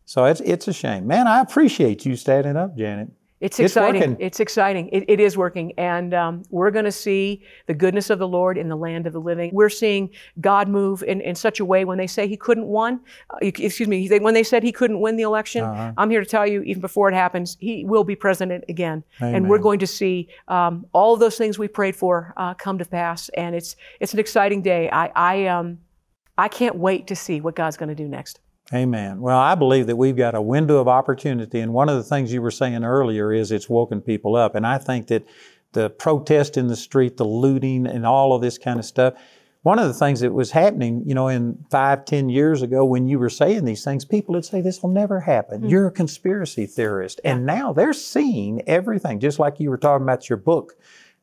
So 0.04 0.24
it's, 0.24 0.40
it's 0.42 0.68
a 0.68 0.72
shame. 0.72 1.06
Man, 1.06 1.26
I 1.26 1.40
appreciate 1.40 2.06
you 2.06 2.14
standing 2.16 2.56
up, 2.56 2.76
Janet. 2.76 3.08
It's 3.38 3.60
It's 3.60 3.72
exciting. 3.72 4.00
working. 4.00 4.16
It's 4.18 4.40
exciting. 4.40 4.88
It, 4.92 5.04
it 5.08 5.20
is 5.20 5.36
working. 5.36 5.72
And 5.76 6.14
um, 6.14 6.42
we're 6.48 6.70
going 6.70 6.86
to 6.86 6.92
see 6.92 7.42
the 7.66 7.74
goodness 7.74 8.08
of 8.08 8.18
the 8.18 8.26
Lord 8.26 8.56
in 8.56 8.68
the 8.68 8.76
land 8.76 9.06
of 9.06 9.12
the 9.12 9.20
living. 9.20 9.50
We're 9.52 9.68
seeing 9.68 10.08
God 10.40 10.68
move 10.68 11.02
in, 11.02 11.20
in 11.20 11.34
such 11.34 11.60
a 11.60 11.64
way 11.64 11.84
when 11.84 11.98
they 11.98 12.06
say 12.06 12.26
he 12.26 12.38
couldn't 12.38 12.64
won, 12.66 12.98
uh, 13.30 13.36
excuse 13.42 13.88
me, 13.88 14.08
when 14.20 14.32
they 14.32 14.42
said 14.42 14.62
he 14.62 14.72
couldn't 14.72 15.00
win 15.00 15.16
the 15.16 15.22
election, 15.24 15.64
Uh-huh. 15.64 15.92
I'm 15.98 16.08
here 16.08 16.20
to 16.22 16.26
tell 16.26 16.46
you, 16.46 16.62
even 16.62 16.80
before 16.80 17.10
it 17.10 17.14
happens, 17.14 17.58
he 17.60 17.84
will 17.84 18.04
be 18.04 18.16
president 18.16 18.64
again. 18.70 19.04
And 19.20 19.50
we're 19.50 19.58
going 19.58 19.80
to 19.80 19.86
see 19.86 20.28
um, 20.48 20.86
all 20.92 21.16
those 21.16 21.36
things 21.36 21.58
we 21.58 21.68
prayed 21.68 21.94
for 21.96 22.32
uh, 22.38 22.54
come 22.54 22.78
to 22.78 22.86
pass. 22.86 23.28
And 23.36 23.54
it's, 23.54 23.76
it's 24.00 24.14
an 24.14 24.18
exciting 24.18 24.62
day. 24.62 24.88
I, 24.90 25.12
I, 25.14 25.46
um, 25.48 25.78
I 26.38 26.48
can't 26.48 26.76
wait 26.76 27.06
to 27.08 27.16
see 27.16 27.42
what 27.42 27.54
God's 27.54 27.76
going 27.76 27.90
to 27.90 27.94
do 27.94 28.08
next. 28.08 28.40
Amen. 28.74 29.20
Well, 29.20 29.38
I 29.38 29.54
believe 29.54 29.86
that 29.86 29.96
we've 29.96 30.16
got 30.16 30.34
a 30.34 30.42
window 30.42 30.78
of 30.78 30.88
opportunity. 30.88 31.60
And 31.60 31.72
one 31.72 31.88
of 31.88 31.96
the 31.96 32.02
things 32.02 32.32
you 32.32 32.42
were 32.42 32.50
saying 32.50 32.84
earlier 32.84 33.32
is 33.32 33.52
it's 33.52 33.68
woken 33.68 34.00
people 34.00 34.34
up. 34.34 34.54
And 34.54 34.66
I 34.66 34.78
think 34.78 35.06
that 35.06 35.24
the 35.72 35.90
protest 35.90 36.56
in 36.56 36.66
the 36.66 36.76
street, 36.76 37.16
the 37.16 37.24
looting, 37.24 37.86
and 37.86 38.04
all 38.04 38.34
of 38.34 38.42
this 38.42 38.58
kind 38.58 38.78
of 38.78 38.84
stuff, 38.84 39.14
one 39.62 39.78
of 39.78 39.88
the 39.88 39.94
things 39.94 40.20
that 40.20 40.32
was 40.32 40.52
happening, 40.52 41.02
you 41.06 41.14
know, 41.14 41.28
in 41.28 41.64
five, 41.70 42.04
ten 42.04 42.28
years 42.28 42.62
ago 42.62 42.84
when 42.84 43.06
you 43.06 43.18
were 43.18 43.30
saying 43.30 43.64
these 43.64 43.84
things, 43.84 44.04
people 44.04 44.34
would 44.34 44.44
say, 44.44 44.60
This 44.60 44.82
will 44.82 44.90
never 44.90 45.20
happen. 45.20 45.62
Mm. 45.62 45.70
You're 45.70 45.88
a 45.88 45.92
conspiracy 45.92 46.66
theorist. 46.66 47.20
And 47.24 47.46
now 47.46 47.72
they're 47.72 47.92
seeing 47.92 48.62
everything, 48.68 49.20
just 49.20 49.38
like 49.38 49.60
you 49.60 49.70
were 49.70 49.76
talking 49.76 50.04
about 50.04 50.28
your 50.28 50.38
book. 50.38 50.76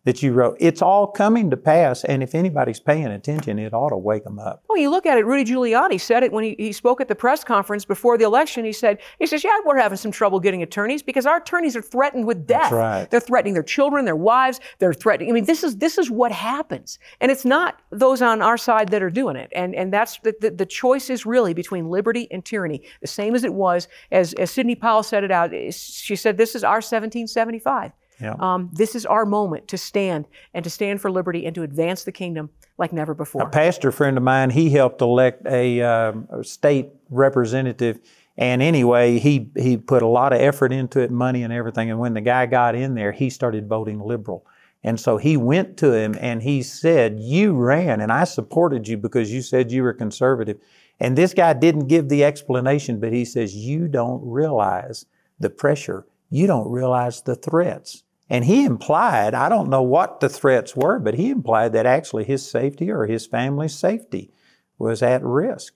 That 0.05 0.21
you 0.21 0.33
wrote. 0.33 0.57
It's 0.59 0.81
all 0.81 1.07
coming 1.07 1.49
to 1.49 1.57
pass, 1.57 2.03
and 2.03 2.21
if 2.21 2.35
anybody's 2.35 2.79
paying 2.79 3.05
attention, 3.07 3.57
it 3.59 3.73
ought 3.73 3.89
to 3.89 3.97
wake 3.97 4.23
them 4.25 4.39
up. 4.39 4.63
Well, 4.67 4.77
you 4.77 4.89
look 4.89 5.05
at 5.05 5.17
it. 5.17 5.25
Rudy 5.25 5.49
Giuliani 5.49 5.99
said 5.99 6.23
it 6.23 6.31
when 6.31 6.43
he, 6.43 6.55
he 6.57 6.71
spoke 6.73 6.99
at 6.99 7.07
the 7.07 7.15
press 7.15 7.43
conference 7.43 7.85
before 7.85 8.17
the 8.17 8.25
election. 8.25 8.65
He 8.65 8.73
said, 8.73 8.99
he 9.19 9.25
says, 9.25 9.43
yeah, 9.43 9.57
we're 9.65 9.77
having 9.77 9.97
some 9.97 10.11
trouble 10.11 10.39
getting 10.39 10.61
attorneys 10.61 11.01
because 11.01 11.25
our 11.25 11.37
attorneys 11.37 11.75
are 11.75 11.81
threatened 11.81 12.27
with 12.27 12.45
death. 12.45 12.63
That's 12.63 12.73
right. 12.73 13.09
They're 13.09 13.19
threatening 13.19 13.53
their 13.53 13.63
children, 13.63 14.05
their 14.05 14.15
wives. 14.15 14.59
They're 14.79 14.93
threatening. 14.93 15.29
I 15.29 15.33
mean, 15.33 15.45
this 15.45 15.63
is 15.63 15.77
this 15.77 15.97
is 15.97 16.11
what 16.11 16.31
happens, 16.31 16.99
and 17.21 17.31
it's 17.31 17.45
not 17.45 17.81
those 17.91 18.21
on 18.21 18.41
our 18.41 18.57
side 18.57 18.89
that 18.89 19.01
are 19.01 19.09
doing 19.09 19.35
it. 19.35 19.51
And 19.55 19.73
and 19.75 19.93
that's 19.93 20.19
the 20.19 20.35
the, 20.41 20.51
the 20.51 20.65
choice 20.65 21.09
is 21.09 21.25
really 21.25 21.53
between 21.53 21.89
liberty 21.89 22.27
and 22.31 22.43
tyranny, 22.43 22.83
the 23.01 23.07
same 23.07 23.35
as 23.35 23.43
it 23.43 23.53
was 23.53 23.87
as 24.11 24.33
as 24.33 24.51
Sidney 24.51 24.75
Powell 24.75 25.03
said 25.03 25.23
it 25.23 25.31
out. 25.31 25.51
She 25.73 26.15
said, 26.15 26.37
this 26.37 26.55
is 26.55 26.63
our 26.63 26.77
1775. 26.77 27.91
Yeah. 28.23 28.35
Um, 28.39 28.69
this 28.71 28.95
is 28.95 29.05
our 29.05 29.25
moment 29.25 29.67
to 29.67 29.77
stand 29.77 30.27
and 30.53 30.63
to 30.63 30.69
stand 30.69 31.01
for 31.01 31.11
liberty 31.11 31.45
and 31.45 31.53
to 31.55 31.63
advance 31.63 32.05
the 32.05 32.11
kingdom 32.11 32.49
like 32.77 32.93
never 32.93 33.13
before. 33.13 33.41
A 33.43 33.49
pastor 33.49 33.91
friend 33.91 34.17
of 34.17 34.23
mine, 34.23 34.49
he 34.49 34.69
helped 34.69 35.01
elect 35.01 35.45
a, 35.45 35.81
um, 35.81 36.27
a 36.31 36.43
state 36.43 36.89
representative, 37.09 37.99
and 38.37 38.61
anyway, 38.61 39.19
he 39.19 39.51
he 39.55 39.77
put 39.77 40.01
a 40.01 40.07
lot 40.07 40.33
of 40.33 40.39
effort 40.39 40.71
into 40.71 41.01
it, 41.01 41.11
money 41.11 41.43
and 41.43 41.53
everything. 41.53 41.91
And 41.91 41.99
when 41.99 42.15
the 42.15 42.21
guy 42.21 42.47
got 42.47 42.73
in 42.73 42.95
there, 42.95 43.11
he 43.11 43.29
started 43.29 43.67
voting 43.67 43.99
liberal. 43.99 44.45
And 44.83 44.99
so 44.99 45.17
he 45.17 45.37
went 45.37 45.77
to 45.77 45.93
him 45.93 46.15
and 46.19 46.41
he 46.41 46.61
said, 46.61 47.19
You 47.19 47.53
ran 47.53 48.01
and 48.01 48.11
I 48.11 48.25
supported 48.25 48.87
you 48.87 48.97
because 48.97 49.31
you 49.31 49.41
said 49.41 49.71
you 49.71 49.83
were 49.83 49.93
conservative. 49.93 50.57
And 50.99 51.17
this 51.17 51.33
guy 51.33 51.53
didn't 51.53 51.87
give 51.87 52.09
the 52.09 52.23
explanation, 52.23 52.99
but 52.99 53.13
he 53.13 53.23
says, 53.23 53.55
You 53.55 53.87
don't 53.87 54.21
realize 54.25 55.05
the 55.39 55.49
pressure. 55.49 56.05
You 56.29 56.47
don't 56.47 56.69
realize 56.69 57.21
the 57.21 57.35
threats. 57.35 58.02
And 58.29 58.45
he 58.45 58.65
implied, 58.65 59.33
I 59.33 59.49
don't 59.49 59.69
know 59.69 59.83
what 59.83 60.19
the 60.19 60.29
threats 60.29 60.75
were, 60.75 60.97
but 60.99 61.15
he 61.15 61.29
implied 61.29 61.73
that 61.73 61.85
actually 61.85 62.23
his 62.23 62.49
safety 62.49 62.89
or 62.89 63.05
his 63.05 63.25
family's 63.25 63.75
safety 63.75 64.31
was 64.77 65.03
at 65.03 65.23
risk. 65.23 65.73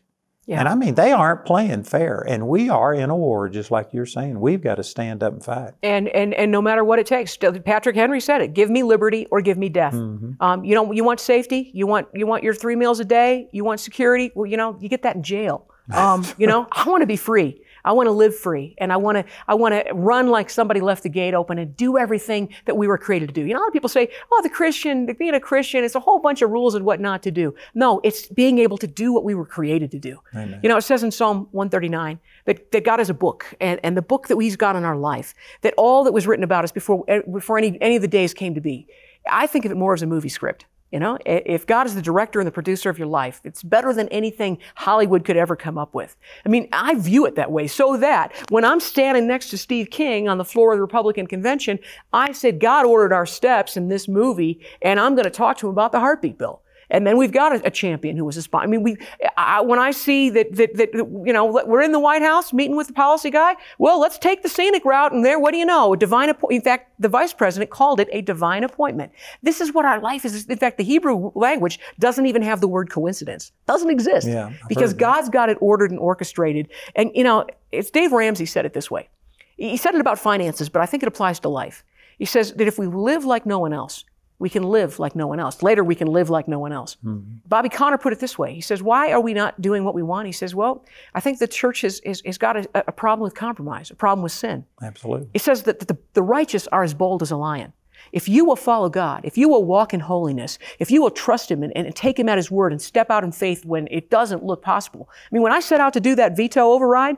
Yeah. 0.47 0.61
And 0.61 0.69
I 0.69 0.75
mean, 0.75 0.95
they 0.95 1.11
aren't 1.11 1.43
playing 1.43 1.83
fair. 1.83 2.23
And 2.25 2.47
we 2.47 2.69
are 2.69 2.93
in 2.93 3.09
a 3.09 3.15
war, 3.17 3.49
just 3.49 3.69
like 3.69 3.89
you're 3.91 4.05
saying. 4.05 4.39
We've 4.39 4.61
got 4.61 4.75
to 4.75 4.83
stand 4.83 5.21
up 5.21 5.33
and 5.33 5.43
fight. 5.43 5.73
And, 5.83 6.07
and, 6.07 6.33
and 6.33 6.53
no 6.53 6.61
matter 6.61 6.85
what 6.85 6.99
it 6.99 7.05
takes, 7.05 7.35
Patrick 7.35 7.97
Henry 7.97 8.21
said 8.21 8.41
it: 8.41 8.53
"Give 8.53 8.69
me 8.69 8.81
liberty 8.81 9.27
or 9.29 9.41
give 9.41 9.57
me 9.57 9.67
death." 9.67 9.93
Mm-hmm. 9.93 10.41
Um, 10.41 10.63
you 10.63 10.73
know, 10.73 10.93
you 10.93 11.03
want 11.03 11.19
safety, 11.19 11.69
you 11.73 11.85
want 11.85 12.07
you 12.13 12.25
want 12.25 12.43
your 12.43 12.53
three 12.53 12.77
meals 12.77 13.01
a 13.01 13.05
day, 13.05 13.49
you 13.51 13.65
want 13.65 13.81
security. 13.81 14.31
Well, 14.35 14.45
you 14.45 14.55
know, 14.55 14.77
you 14.79 14.87
get 14.87 15.01
that 15.01 15.17
in 15.17 15.23
jail. 15.23 15.67
Um, 15.89 16.25
you 16.37 16.47
know, 16.47 16.67
I 16.73 16.83
want 16.89 17.01
to 17.01 17.07
be 17.07 17.15
free. 17.15 17.61
I 17.85 17.91
want 17.93 18.07
to 18.07 18.11
live 18.11 18.35
free 18.35 18.75
and 18.77 18.91
I 18.91 18.97
want 18.97 19.17
to, 19.17 19.25
I 19.47 19.55
want 19.55 19.73
to 19.73 19.93
run 19.93 20.27
like 20.27 20.49
somebody 20.49 20.81
left 20.81 21.03
the 21.03 21.09
gate 21.09 21.33
open 21.33 21.57
and 21.57 21.75
do 21.75 21.97
everything 21.97 22.49
that 22.65 22.75
we 22.75 22.87
were 22.87 22.97
created 22.97 23.27
to 23.29 23.33
do. 23.33 23.45
You 23.45 23.53
know, 23.53 23.59
a 23.59 23.61
lot 23.61 23.67
of 23.67 23.73
people 23.73 23.89
say, 23.89 24.09
oh, 24.31 24.41
the 24.41 24.49
Christian, 24.49 25.05
being 25.17 25.33
a 25.33 25.39
Christian, 25.39 25.83
it's 25.83 25.95
a 25.95 25.99
whole 25.99 26.19
bunch 26.19 26.41
of 26.41 26.49
rules 26.49 26.75
and 26.75 26.85
what 26.85 26.99
not 26.99 27.23
to 27.23 27.31
do. 27.31 27.53
No, 27.73 28.01
it's 28.03 28.27
being 28.27 28.59
able 28.59 28.77
to 28.77 28.87
do 28.87 29.13
what 29.13 29.23
we 29.23 29.35
were 29.35 29.45
created 29.45 29.91
to 29.91 29.99
do. 29.99 30.19
Amen. 30.33 30.59
You 30.63 30.69
know, 30.69 30.77
it 30.77 30.83
says 30.83 31.03
in 31.03 31.11
Psalm 31.11 31.47
139 31.51 32.19
that, 32.45 32.71
that 32.71 32.83
God 32.83 32.99
is 32.99 33.09
a 33.09 33.13
book 33.13 33.53
and, 33.59 33.79
and 33.83 33.95
the 33.95 34.01
book 34.01 34.27
that 34.27 34.37
He's 34.39 34.55
got 34.55 34.75
in 34.75 34.83
our 34.83 34.97
life, 34.97 35.33
that 35.61 35.73
all 35.77 36.03
that 36.03 36.13
was 36.13 36.27
written 36.27 36.43
about 36.43 36.63
us 36.63 36.71
before, 36.71 37.03
eh, 37.07 37.21
before 37.31 37.57
any, 37.57 37.77
any 37.81 37.95
of 37.95 38.01
the 38.01 38.07
days 38.07 38.33
came 38.33 38.55
to 38.55 38.61
be. 38.61 38.87
I 39.29 39.47
think 39.47 39.65
of 39.65 39.71
it 39.71 39.75
more 39.75 39.93
as 39.93 40.01
a 40.01 40.07
movie 40.07 40.29
script. 40.29 40.65
You 40.91 40.99
know, 40.99 41.17
if 41.25 41.67
God 41.67 41.85
is 41.85 41.95
the 41.95 42.01
director 42.01 42.39
and 42.39 42.47
the 42.47 42.51
producer 42.51 42.89
of 42.89 42.97
your 42.97 43.07
life, 43.07 43.41
it's 43.43 43.61
better 43.61 43.93
than 43.93 44.07
anything 44.07 44.57
Hollywood 44.75 45.25
could 45.25 45.35
ever 45.35 45.57
come 45.57 45.77
up 45.77 45.93
with. 45.93 46.15
I 46.45 46.49
mean, 46.49 46.69
I 46.71 46.95
view 46.95 47.25
it 47.25 47.35
that 47.35 47.51
way 47.51 47.67
so 47.67 47.97
that 47.97 48.33
when 48.49 48.63
I'm 48.63 48.79
standing 48.79 49.27
next 49.27 49.49
to 49.49 49.57
Steve 49.57 49.89
King 49.89 50.29
on 50.29 50.37
the 50.37 50.45
floor 50.45 50.71
of 50.71 50.77
the 50.77 50.81
Republican 50.81 51.27
convention, 51.27 51.79
I 52.13 52.31
said, 52.31 52.61
God 52.61 52.85
ordered 52.85 53.11
our 53.13 53.25
steps 53.25 53.75
in 53.75 53.89
this 53.89 54.07
movie 54.07 54.61
and 54.81 54.97
I'm 54.97 55.15
going 55.15 55.25
to 55.25 55.29
talk 55.29 55.57
to 55.57 55.67
him 55.67 55.71
about 55.71 55.91
the 55.91 55.99
heartbeat 55.99 56.37
bill. 56.37 56.61
And 56.89 57.05
then 57.05 57.17
we've 57.17 57.31
got 57.31 57.53
a, 57.53 57.67
a 57.67 57.71
champion 57.71 58.17
who 58.17 58.25
was 58.25 58.35
a 58.35 58.41
spy. 58.41 58.63
I 58.63 58.65
mean, 58.65 58.83
we, 58.83 58.97
I, 59.37 59.61
when 59.61 59.79
I 59.79 59.91
see 59.91 60.29
that, 60.31 60.55
that, 60.55 60.75
that, 60.75 60.93
you 60.93 61.33
know, 61.33 61.45
we're 61.45 61.81
in 61.81 61.91
the 61.91 61.99
White 61.99 62.21
House 62.21 62.51
meeting 62.51 62.75
with 62.75 62.87
the 62.87 62.93
policy 62.93 63.29
guy, 63.29 63.55
well, 63.77 63.99
let's 63.99 64.17
take 64.17 64.43
the 64.43 64.49
scenic 64.49 64.83
route 64.83 65.13
and 65.13 65.23
there, 65.23 65.39
what 65.39 65.51
do 65.51 65.57
you 65.57 65.65
know? 65.65 65.93
A 65.93 65.97
divine 65.97 66.29
appointment. 66.29 66.61
In 66.61 66.63
fact, 66.63 66.91
the 66.99 67.09
vice 67.09 67.33
president 67.33 67.69
called 67.71 67.99
it 67.99 68.09
a 68.11 68.21
divine 68.21 68.63
appointment. 68.63 69.11
This 69.43 69.61
is 69.61 69.73
what 69.73 69.85
our 69.85 70.01
life 70.01 70.25
is. 70.25 70.45
In 70.47 70.57
fact, 70.57 70.77
the 70.77 70.83
Hebrew 70.83 71.31
language 71.35 71.79
doesn't 71.99 72.25
even 72.25 72.41
have 72.41 72.61
the 72.61 72.67
word 72.67 72.89
coincidence. 72.89 73.51
Doesn't 73.67 73.89
exist. 73.89 74.27
Yeah, 74.27 74.47
I've 74.47 74.67
because. 74.67 74.97
God's 74.97 75.29
got 75.29 75.47
it 75.47 75.57
ordered 75.61 75.91
and 75.91 75.99
orchestrated. 75.99 76.69
And, 76.95 77.11
you 77.13 77.23
know, 77.23 77.45
it's 77.71 77.91
Dave 77.91 78.11
Ramsey 78.11 78.47
said 78.47 78.65
it 78.65 78.73
this 78.73 78.89
way. 78.89 79.09
He 79.55 79.77
said 79.77 79.93
it 79.93 80.01
about 80.01 80.17
finances, 80.17 80.69
but 80.69 80.81
I 80.81 80.87
think 80.87 81.03
it 81.03 81.07
applies 81.07 81.39
to 81.41 81.49
life. 81.49 81.83
He 82.17 82.25
says 82.25 82.53
that 82.53 82.67
if 82.67 82.79
we 82.79 82.87
live 82.87 83.25
like 83.25 83.45
no 83.45 83.59
one 83.59 83.73
else, 83.73 84.05
we 84.39 84.49
can 84.49 84.63
live 84.63 84.99
like 84.99 85.15
no 85.15 85.25
one 85.25 85.39
else. 85.39 85.63
Later, 85.63 85.83
we 85.83 85.95
can 85.95 86.07
live 86.07 86.29
like 86.29 86.47
no 86.47 86.59
one 86.59 86.71
else. 86.71 86.97
Mm-hmm. 87.03 87.37
Bobby 87.47 87.69
Conner 87.69 87.97
put 87.97 88.13
it 88.13 88.19
this 88.19 88.37
way. 88.37 88.53
He 88.53 88.61
says, 88.61 88.83
Why 88.83 89.11
are 89.11 89.19
we 89.19 89.33
not 89.33 89.59
doing 89.61 89.83
what 89.83 89.95
we 89.95 90.03
want? 90.03 90.27
He 90.27 90.31
says, 90.31 90.53
Well, 90.53 90.85
I 91.15 91.19
think 91.19 91.39
the 91.39 91.47
church 91.47 91.81
has, 91.81 92.01
has, 92.05 92.21
has 92.25 92.37
got 92.37 92.57
a, 92.57 92.67
a 92.75 92.91
problem 92.91 93.23
with 93.23 93.33
compromise, 93.33 93.89
a 93.89 93.95
problem 93.95 94.21
with 94.21 94.31
sin. 94.31 94.65
Absolutely. 94.81 95.29
He 95.33 95.39
says 95.39 95.63
that 95.63 95.79
the, 95.79 95.97
the 96.13 96.21
righteous 96.21 96.67
are 96.67 96.83
as 96.83 96.93
bold 96.93 97.21
as 97.23 97.31
a 97.31 97.37
lion. 97.37 97.73
If 98.11 98.29
you 98.29 98.45
will 98.45 98.55
follow 98.55 98.89
God, 98.89 99.21
if 99.25 99.37
you 99.37 99.49
will 99.49 99.65
walk 99.65 99.93
in 99.93 99.99
holiness, 99.99 100.59
if 100.79 100.91
you 100.91 101.01
will 101.01 101.11
trust 101.11 101.49
Him 101.49 101.63
and, 101.63 101.75
and 101.75 101.93
take 101.95 102.19
Him 102.19 102.29
at 102.29 102.37
His 102.37 102.51
word 102.51 102.71
and 102.71 102.81
step 102.81 103.09
out 103.09 103.23
in 103.23 103.31
faith 103.31 103.65
when 103.65 103.87
it 103.89 104.09
doesn't 104.09 104.43
look 104.43 104.61
possible. 104.61 105.09
I 105.11 105.33
mean, 105.33 105.41
when 105.41 105.51
I 105.51 105.59
set 105.59 105.81
out 105.81 105.93
to 105.93 105.99
do 105.99 106.15
that 106.15 106.37
veto 106.37 106.71
override, 106.71 107.17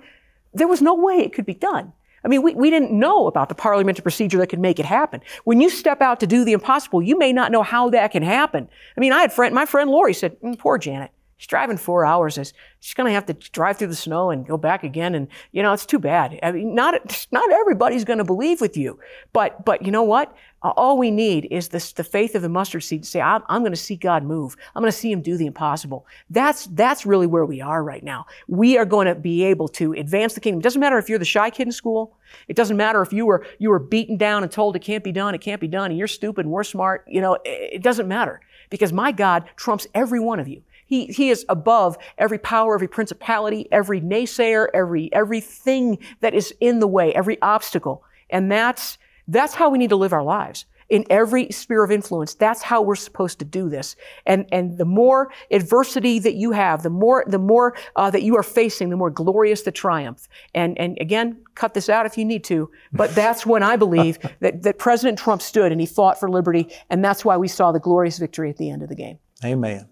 there 0.53 0.67
was 0.67 0.81
no 0.81 0.95
way 0.95 1.15
it 1.15 1.33
could 1.33 1.45
be 1.45 1.53
done. 1.53 1.93
I 2.23 2.27
mean, 2.27 2.41
we, 2.41 2.53
we 2.53 2.69
didn't 2.69 2.91
know 2.91 3.27
about 3.27 3.49
the 3.49 3.55
parliamentary 3.55 4.03
procedure 4.03 4.37
that 4.39 4.47
could 4.47 4.59
make 4.59 4.79
it 4.79 4.85
happen. 4.85 5.21
When 5.43 5.61
you 5.61 5.69
step 5.69 6.01
out 6.01 6.19
to 6.19 6.27
do 6.27 6.43
the 6.43 6.53
impossible, 6.53 7.01
you 7.01 7.17
may 7.17 7.31
not 7.33 7.51
know 7.51 7.63
how 7.63 7.89
that 7.89 8.11
can 8.11 8.23
happen. 8.23 8.67
I 8.95 8.99
mean, 8.99 9.13
I 9.13 9.21
had 9.21 9.33
friend, 9.33 9.53
my 9.53 9.65
friend 9.65 9.89
Lori 9.89 10.13
said, 10.13 10.39
mm, 10.41 10.57
poor 10.57 10.77
Janet. 10.77 11.11
She's 11.39 11.47
driving 11.47 11.77
four 11.77 12.05
hours. 12.05 12.37
She's 12.81 12.93
going 12.93 13.07
to 13.07 13.13
have 13.13 13.25
to 13.27 13.33
drive 13.33 13.77
through 13.77 13.87
the 13.87 13.95
snow 13.95 14.29
and 14.29 14.45
go 14.45 14.57
back 14.57 14.83
again. 14.83 15.15
And, 15.15 15.29
you 15.53 15.63
know, 15.63 15.71
it's 15.71 15.85
too 15.85 15.97
bad. 15.97 16.37
I 16.43 16.51
mean, 16.51 16.75
not, 16.75 17.27
not 17.31 17.49
everybody's 17.49 18.03
going 18.03 18.17
to 18.17 18.25
believe 18.25 18.59
with 18.59 18.75
you. 18.75 18.99
But, 19.31 19.63
but 19.63 19.81
you 19.81 19.89
know 19.89 20.03
what? 20.03 20.35
All 20.61 20.97
we 20.97 21.11
need 21.11 21.47
is 21.49 21.69
this, 21.69 21.93
the 21.93 22.03
faith 22.03 22.35
of 22.35 22.41
the 22.41 22.49
mustard 22.49 22.83
seed 22.83 23.03
to 23.03 23.09
say, 23.09 23.21
I'm, 23.21 23.41
I'm 23.47 23.61
going 23.61 23.71
to 23.71 23.77
see 23.77 23.95
God 23.95 24.23
move. 24.23 24.57
I'm 24.75 24.81
going 24.81 24.91
to 24.91 24.97
see 24.97 25.09
Him 25.09 25.21
do 25.21 25.37
the 25.37 25.45
impossible. 25.45 26.05
That's, 26.29 26.65
that's 26.65 27.05
really 27.05 27.27
where 27.27 27.45
we 27.45 27.61
are 27.61 27.81
right 27.81 28.03
now. 28.03 28.25
We 28.49 28.77
are 28.77 28.83
going 28.83 29.07
to 29.07 29.15
be 29.15 29.45
able 29.45 29.69
to 29.69 29.93
advance 29.93 30.33
the 30.33 30.41
kingdom. 30.41 30.59
It 30.59 30.63
doesn't 30.63 30.81
matter 30.81 30.97
if 30.97 31.07
you're 31.07 31.19
the 31.19 31.23
shy 31.23 31.49
kid 31.51 31.69
in 31.69 31.71
school. 31.71 32.17
It 32.49 32.57
doesn't 32.57 32.75
matter 32.75 33.01
if 33.01 33.13
you 33.13 33.25
were, 33.25 33.45
you 33.59 33.69
were 33.69 33.79
beaten 33.79 34.17
down 34.17 34.43
and 34.43 34.51
told 34.51 34.75
it 34.75 34.79
can't 34.79 35.05
be 35.05 35.13
done, 35.13 35.33
it 35.33 35.39
can't 35.39 35.61
be 35.61 35.69
done, 35.69 35.91
and 35.91 35.97
you're 35.97 36.07
stupid 36.07 36.45
and 36.45 36.51
we're 36.51 36.65
smart. 36.65 37.05
You 37.07 37.21
know, 37.21 37.35
it, 37.35 37.75
it 37.75 37.81
doesn't 37.81 38.09
matter 38.09 38.41
because 38.69 38.91
my 38.91 39.13
God 39.13 39.45
trumps 39.55 39.87
every 39.93 40.19
one 40.19 40.41
of 40.41 40.49
you. 40.49 40.61
He, 40.89 41.05
he 41.05 41.29
is 41.29 41.45
above 41.49 41.99
every 42.17 42.39
power, 42.39 42.73
every 42.73 42.87
principality, 42.87 43.67
every 43.71 44.01
naysayer, 44.01 44.67
every, 44.73 45.13
everything 45.13 45.99
that 46.21 46.33
is 46.33 46.51
in 46.59 46.79
the 46.79 46.87
way, 46.87 47.13
every 47.13 47.39
obstacle. 47.43 48.03
And 48.31 48.51
that's, 48.51 48.97
that's 49.27 49.53
how 49.53 49.69
we 49.69 49.77
need 49.77 49.91
to 49.91 49.95
live 49.95 50.13
our 50.13 50.23
lives. 50.23 50.65
In 50.89 51.05
every 51.11 51.51
sphere 51.51 51.83
of 51.83 51.91
influence, 51.91 52.33
that's 52.33 52.63
how 52.63 52.81
we're 52.81 52.95
supposed 52.95 53.37
to 53.37 53.45
do 53.45 53.69
this. 53.69 53.95
And, 54.25 54.47
and 54.51 54.79
the 54.79 54.85
more 54.85 55.31
adversity 55.51 56.17
that 56.17 56.33
you 56.33 56.53
have, 56.53 56.81
the 56.81 56.89
more, 56.89 57.23
the 57.27 57.37
more 57.37 57.77
uh, 57.95 58.09
that 58.09 58.23
you 58.23 58.35
are 58.35 58.41
facing, 58.41 58.89
the 58.89 58.97
more 58.97 59.11
glorious 59.11 59.61
the 59.61 59.71
triumph. 59.71 60.27
And, 60.55 60.75
and 60.79 60.97
again, 60.99 61.39
cut 61.53 61.75
this 61.75 61.89
out 61.89 62.07
if 62.07 62.17
you 62.17 62.25
need 62.25 62.43
to, 62.45 62.71
but 62.91 63.13
that's 63.13 63.45
when 63.45 63.61
I 63.61 63.75
believe 63.75 64.17
that, 64.39 64.63
that 64.63 64.79
President 64.79 65.19
Trump 65.19 65.43
stood 65.43 65.71
and 65.71 65.79
he 65.79 65.85
fought 65.85 66.19
for 66.19 66.27
liberty. 66.27 66.73
And 66.89 67.05
that's 67.05 67.23
why 67.23 67.37
we 67.37 67.47
saw 67.47 67.71
the 67.71 67.79
glorious 67.79 68.17
victory 68.17 68.49
at 68.49 68.57
the 68.57 68.71
end 68.71 68.81
of 68.81 68.89
the 68.89 68.95
game. 68.95 69.19
Amen. 69.45 69.87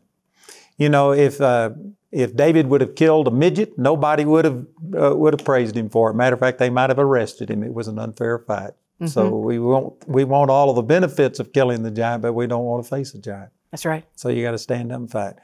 You 0.77 0.89
know, 0.89 1.11
if 1.11 1.41
uh, 1.41 1.71
if 2.11 2.35
David 2.35 2.67
would 2.67 2.81
have 2.81 2.95
killed 2.95 3.27
a 3.27 3.31
midget, 3.31 3.77
nobody 3.77 4.25
would 4.25 4.45
have 4.45 4.65
uh, 4.97 5.15
would 5.15 5.33
have 5.33 5.45
praised 5.45 5.75
him 5.75 5.89
for 5.89 6.11
it. 6.11 6.13
Matter 6.13 6.35
of 6.35 6.39
fact, 6.39 6.59
they 6.59 6.69
might 6.69 6.89
have 6.89 6.99
arrested 6.99 7.49
him. 7.49 7.63
It 7.63 7.73
was 7.73 7.87
an 7.87 7.99
unfair 7.99 8.39
fight. 8.39 8.71
So 9.05 9.29
we 9.29 9.59
want 9.59 9.93
we 10.07 10.23
want 10.23 10.49
all 10.49 10.71
of 10.71 10.75
the 10.75 10.81
benefits 10.81 11.39
of 11.39 11.53
killing 11.53 11.83
the 11.83 11.91
giant, 11.91 12.23
but 12.23 12.33
we 12.33 12.47
don't 12.47 12.65
want 12.65 12.83
to 12.83 12.89
face 12.89 13.13
a 13.13 13.19
giant. 13.19 13.51
That's 13.69 13.85
right. 13.85 14.03
So 14.15 14.29
you 14.29 14.41
got 14.41 14.51
to 14.51 14.57
stand 14.57 14.91
up 14.91 14.99
and 14.99 15.11
fight. 15.11 15.35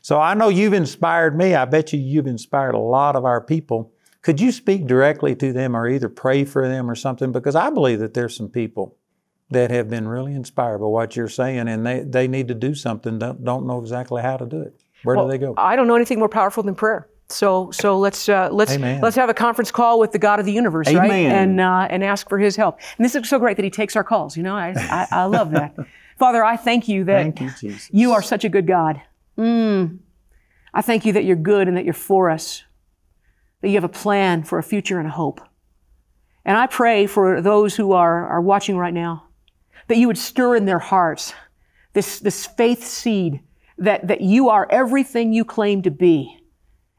So 0.00 0.20
I 0.20 0.34
know 0.34 0.48
you've 0.48 0.74
inspired 0.74 1.36
me. 1.36 1.54
I 1.54 1.64
bet 1.64 1.92
you 1.92 1.98
you've 1.98 2.28
inspired 2.28 2.76
a 2.76 2.78
lot 2.78 3.16
of 3.16 3.24
our 3.24 3.40
people. 3.40 3.92
Could 4.22 4.40
you 4.40 4.52
speak 4.52 4.86
directly 4.86 5.34
to 5.36 5.52
them 5.52 5.74
or 5.74 5.88
either 5.88 6.08
pray 6.08 6.44
for 6.44 6.68
them 6.68 6.88
or 6.88 6.94
something? 6.94 7.32
Because 7.32 7.56
I 7.56 7.70
believe 7.70 7.98
that 7.98 8.14
there's 8.14 8.36
some 8.36 8.48
people 8.48 8.96
that 9.50 9.70
have 9.70 9.90
been 9.90 10.06
really 10.06 10.34
inspired 10.34 10.78
by 10.78 10.86
what 10.86 11.16
you're 11.16 11.28
saying 11.28 11.68
and 11.68 11.84
they, 11.84 12.00
they 12.00 12.28
need 12.28 12.48
to 12.48 12.54
do 12.54 12.74
something, 12.74 13.18
don't, 13.18 13.44
don't 13.44 13.66
know 13.66 13.80
exactly 13.80 14.22
how 14.22 14.36
to 14.36 14.46
do 14.46 14.60
it. 14.60 14.80
Where 15.02 15.16
Well, 15.16 15.26
do 15.26 15.32
they 15.32 15.38
go? 15.38 15.54
I 15.56 15.76
don't 15.76 15.86
know 15.86 15.96
anything 15.96 16.18
more 16.18 16.28
powerful 16.28 16.62
than 16.62 16.74
prayer. 16.74 17.08
So, 17.28 17.70
so 17.70 17.98
let's 17.98 18.28
uh, 18.28 18.48
let's 18.50 18.72
Amen. 18.72 19.00
let's 19.00 19.16
have 19.16 19.28
a 19.28 19.34
conference 19.34 19.70
call 19.70 20.00
with 20.00 20.10
the 20.12 20.18
God 20.18 20.40
of 20.40 20.46
the 20.46 20.52
universe, 20.52 20.92
right? 20.92 21.10
And 21.10 21.60
uh, 21.60 21.86
and 21.88 22.02
ask 22.02 22.28
for 22.28 22.38
His 22.38 22.56
help. 22.56 22.80
And 22.98 23.04
this 23.04 23.14
is 23.14 23.28
so 23.28 23.38
great 23.38 23.56
that 23.56 23.62
He 23.62 23.70
takes 23.70 23.94
our 23.94 24.02
calls. 24.02 24.36
You 24.36 24.42
know, 24.42 24.56
I 24.56 24.74
I, 24.76 25.06
I 25.12 25.24
love 25.24 25.52
that. 25.52 25.76
Father, 26.18 26.44
I 26.44 26.56
thank 26.56 26.88
you 26.88 27.04
that 27.04 27.36
Thank 27.36 27.62
you, 27.62 27.76
you 27.92 28.12
are 28.12 28.20
such 28.20 28.44
a 28.44 28.48
good 28.48 28.66
God. 28.66 29.00
Mm. 29.38 30.00
I 30.74 30.82
thank 30.82 31.04
you 31.04 31.12
that 31.14 31.24
you're 31.24 31.36
good 31.36 31.66
and 31.68 31.76
that 31.76 31.84
you're 31.84 31.94
for 31.94 32.30
us. 32.30 32.64
That 33.62 33.68
you 33.68 33.74
have 33.74 33.84
a 33.84 33.88
plan 33.88 34.42
for 34.42 34.58
a 34.58 34.62
future 34.62 34.98
and 34.98 35.06
a 35.06 35.12
hope. 35.12 35.40
And 36.44 36.56
I 36.56 36.66
pray 36.66 37.06
for 37.06 37.40
those 37.40 37.76
who 37.76 37.92
are 37.92 38.26
are 38.26 38.40
watching 38.40 38.76
right 38.76 38.94
now. 38.94 39.28
That 39.90 39.98
you 39.98 40.06
would 40.06 40.16
stir 40.16 40.54
in 40.54 40.66
their 40.66 40.78
hearts 40.78 41.34
this, 41.94 42.20
this 42.20 42.46
faith 42.46 42.84
seed 42.84 43.40
that, 43.76 44.06
that 44.06 44.20
you 44.20 44.48
are 44.48 44.68
everything 44.70 45.32
you 45.32 45.44
claim 45.44 45.82
to 45.82 45.90
be 45.90 46.40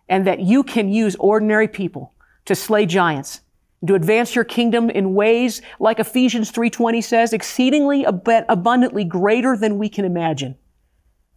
and 0.09 0.27
that 0.27 0.41
you 0.41 0.61
can 0.61 0.89
use 0.89 1.15
ordinary 1.15 1.69
people 1.69 2.13
to 2.43 2.53
slay 2.53 2.85
giants 2.85 3.39
to 3.87 3.95
advance 3.95 4.35
your 4.35 4.43
kingdom 4.43 4.89
in 4.89 5.13
ways 5.13 5.61
like 5.79 5.99
Ephesians 5.99 6.51
3:20 6.51 7.01
says 7.01 7.31
exceedingly 7.31 8.05
ab- 8.05 8.45
abundantly 8.49 9.05
greater 9.05 9.55
than 9.55 9.77
we 9.77 9.87
can 9.87 10.03
imagine. 10.03 10.55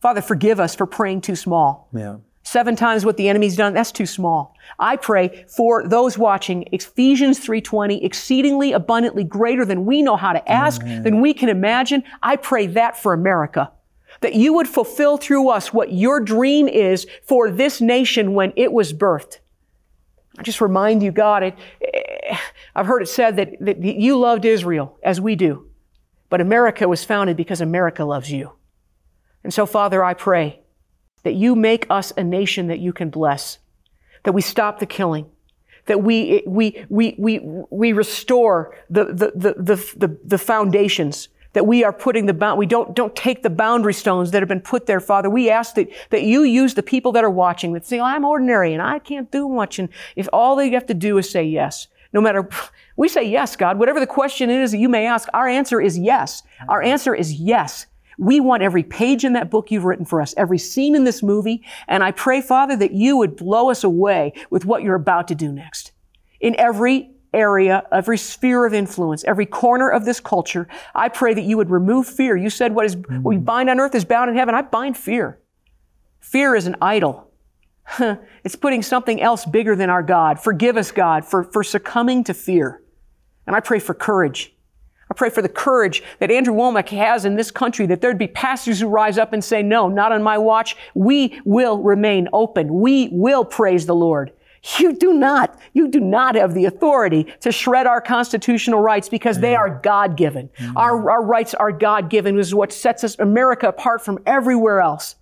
Father, 0.01 0.21
forgive 0.21 0.59
us 0.59 0.75
for 0.75 0.87
praying 0.87 1.21
too 1.21 1.37
small. 1.37 1.89
Yeah. 1.95 2.17
Seven 2.45 2.77
times 2.77 3.07
what 3.07 3.17
the 3.17 3.31
enemy's 3.31 3.57
done, 3.57 3.73
that's 3.73 3.91
too 3.91 4.05
small. 4.05 4.55
I 4.79 4.97
pray 4.97 5.47
for 5.49 5.89
those 5.89 6.19
watching 6.19 6.69
Ephesians 6.73 7.41
3:20 7.41 8.05
exceedingly 8.05 8.73
abundantly 8.73 9.25
greater 9.25 9.65
than 9.65 9.87
we 9.87 10.03
know 10.03 10.17
how 10.17 10.35
to 10.35 10.51
ask, 10.51 10.83
than 10.83 11.23
we 11.23 11.33
can 11.33 11.49
imagine. 11.49 12.05
I 12.23 12.37
pray 12.37 12.67
that 12.69 12.99
for 12.99 13.15
America. 13.15 13.73
That 14.21 14.35
you 14.35 14.53
would 14.53 14.69
fulfill 14.69 15.17
through 15.17 15.49
us 15.49 15.73
what 15.73 15.93
your 15.93 16.21
dream 16.21 16.69
is 16.69 17.07
for 17.23 17.51
this 17.51 17.81
nation 17.81 18.35
when 18.35 18.53
it 18.57 18.73
was 18.73 18.93
birthed. 18.93 19.39
I 20.39 20.43
just 20.43 20.61
remind 20.61 21.03
you, 21.03 21.13
God, 21.13 21.45
it, 21.45 21.55
eh, 21.81 22.37
I've 22.75 22.87
heard 22.87 23.03
it 23.03 23.09
said 23.09 23.37
that, 23.37 23.55
that 23.61 23.83
you 23.83 24.19
loved 24.19 24.45
Israel 24.45 24.99
as 25.03 25.21
we 25.21 25.35
do, 25.35 25.71
but 26.29 26.43
America 26.43 26.87
was 26.89 27.05
founded 27.05 27.39
because 27.39 27.63
America 27.63 28.05
loves 28.05 28.31
you. 28.31 28.53
And 29.43 29.53
so, 29.53 29.65
Father, 29.65 30.05
I 30.05 30.13
pray 30.13 30.64
that 31.25 31.35
you 31.35 31.57
make 31.57 31.87
us 31.91 32.13
a 32.17 32.23
nation 32.23 32.69
that 32.69 32.79
you 32.79 32.93
can 32.93 33.11
bless, 33.11 33.59
that 34.23 34.33
we 34.33 34.41
stop 34.41 34.79
the 34.79 34.87
killing, 34.87 35.27
that 35.87 36.03
we, 36.03 36.43
we, 36.47 36.87
we, 36.89 37.15
we, 37.19 37.41
we 37.71 37.93
restore 37.93 38.75
the, 38.89 39.07
the, 39.07 39.33
the, 39.35 39.55
the, 39.59 40.07
the, 40.07 40.19
the 40.25 40.39
foundations 40.39 41.29
that 41.55 41.67
we 41.67 41.85
are 41.85 41.93
putting 41.93 42.27
the 42.27 42.35
bound, 42.35 42.59
we 42.59 42.67
don't, 42.67 42.95
don't 42.95 43.15
take 43.15 43.43
the 43.43 43.51
boundary 43.51 43.95
stones 43.95 44.33
that 44.33 44.43
have 44.43 44.49
been 44.49 44.61
put 44.61 44.87
there, 44.87 45.01
Father. 45.01 45.31
We 45.31 45.51
ask 45.51 45.75
that, 45.77 45.89
that 46.11 46.25
you 46.25 46.43
use 46.43 46.75
the 46.75 46.83
people 46.83 47.13
that 47.13 47.25
are 47.25 47.31
watching 47.31 47.73
that 47.73 47.87
say, 47.87 48.01
oh, 48.01 48.05
I'm 48.05 48.25
ordinary 48.25 48.73
and 48.73 48.83
I 48.83 48.99
can't 48.99 49.31
do 49.31 49.49
much. 49.49 49.79
And 49.79 49.89
if 50.17 50.29
all 50.33 50.57
they 50.57 50.71
have 50.71 50.87
to 50.87 50.95
do 50.95 51.17
is 51.17 51.31
say 51.31 51.45
yes, 51.45 51.87
no 52.13 52.21
matter, 52.21 52.49
we 52.97 53.09
say 53.09 53.23
yes, 53.23 53.57
God, 53.57 53.79
whatever 53.79 54.01
the 54.01 54.07
question 54.07 54.51
is 54.51 54.73
that 54.73 54.79
you 54.79 54.89
may 54.89 55.07
ask, 55.07 55.29
our 55.33 55.49
answer 55.49 55.81
is 55.81 55.99
yes. 55.99 56.43
Our 56.69 56.83
answer 56.83 57.15
is 57.15 57.35
yes. 57.35 57.87
We 58.19 58.41
want 58.41 58.63
every 58.63 58.83
page 58.83 59.25
in 59.25 59.33
that 59.35 59.51
book 59.51 59.71
you've 59.71 59.85
written 59.85 60.05
for 60.05 60.21
us, 60.21 60.35
every 60.37 60.59
scene 60.59 60.95
in 60.95 61.05
this 61.05 61.23
movie. 61.23 61.63
And 61.89 62.03
I 62.03 62.11
pray, 62.11 62.41
Father, 62.41 62.77
that 62.77 62.93
you 62.93 63.17
would 63.17 63.37
blow 63.37 63.71
us 63.71 63.85
away 63.85 64.33
with 64.51 64.65
what 64.65 64.83
you're 64.83 64.95
about 64.95 65.29
to 65.29 65.35
do 65.35 65.53
next. 65.53 65.93
In 66.41 66.55
every 66.59 67.11
area, 67.33 67.85
every 67.91 68.17
sphere 68.17 68.65
of 68.65 68.73
influence, 68.73 69.25
every 69.25 69.47
corner 69.47 69.89
of 69.89 70.05
this 70.05 70.21
culture, 70.21 70.69
I 70.95 71.09
pray 71.09 71.35
that 71.35 71.43
you 71.43 71.57
would 71.57 71.71
remove 71.71 72.07
fear. 72.07 72.37
You 72.37 72.51
said 72.51 72.75
what 72.75 72.87
is 72.87 72.97
what 72.97 73.25
we 73.25 73.37
mm. 73.37 73.45
bind 73.45 73.69
on 73.69 73.81
earth 73.81 73.95
is 73.95 74.05
bound 74.05 74.31
in 74.31 74.37
heaven. 74.37 74.55
I 74.55 74.63
bind 74.63 74.97
fear. 74.97 75.41
Fear 76.21 76.55
is 76.55 76.67
an 76.67 76.77
idol. 76.81 77.31
it's 78.45 78.57
putting 78.57 78.83
something 78.83 79.21
else 79.21 79.45
bigger 79.45 79.77
than 79.77 79.91
our 79.91 80.03
God. 80.03 80.41
Forgive 80.41 80.77
us, 80.77 80.91
God, 80.91 81.25
for, 81.25 81.45
for 81.45 81.63
succumbing 81.63 82.25
to 82.25 82.35
fear. 82.35 82.83
And 83.47 83.55
I 83.55 83.61
pray 83.61 83.79
for 83.79 83.93
courage. 83.95 84.54
I 85.11 85.15
pray 85.15 85.31
for 85.31 85.43
the 85.43 85.49
courage 85.49 86.03
that 86.19 86.31
Andrew 86.31 86.55
Wommack 86.55 86.89
has 86.89 87.25
in 87.25 87.37
this 87.37 87.51
country, 87.51 87.87
that 87.87 88.01
there'd 88.01 88.19
be 88.19 88.27
pastors 88.27 88.81
who 88.81 88.89
rise 88.89 89.19
up 89.19 89.33
and 89.33 89.45
say, 89.45 89.63
no, 89.63 89.89
not 89.89 90.13
on 90.13 90.23
my 90.23 90.39
watch. 90.39 90.77
We 90.95 91.41
will 91.45 91.79
remain 91.79 92.29
open. 92.33 92.81
We 92.81 93.09
will 93.13 93.45
praise 93.45 93.87
the 93.87 93.95
Lord. 93.95 94.33
You 94.79 94.95
do 94.95 95.13
not, 95.13 95.59
you 95.75 95.89
do 95.89 96.01
not 96.01 96.37
have 96.37 96.55
the 96.55 96.65
authority 96.65 97.27
to 97.41 97.53
shred 97.53 97.87
our 97.87 98.01
constitutional 98.01 98.81
rights 98.81 99.11
because 99.11 99.39
they 99.39 99.55
are 99.55 99.69
God 99.83 100.17
given. 100.17 100.49
Mm. 100.59 100.73
Our, 100.77 101.11
our 101.11 101.23
rights 101.23 101.53
are 101.53 101.71
God 101.71 102.09
given, 102.09 102.39
is 102.39 102.55
what 102.55 102.73
sets 102.73 103.05
us, 103.05 103.19
America 103.19 103.69
apart 103.69 104.03
from 104.03 104.21
everywhere 104.25 104.81
else. 104.81 105.17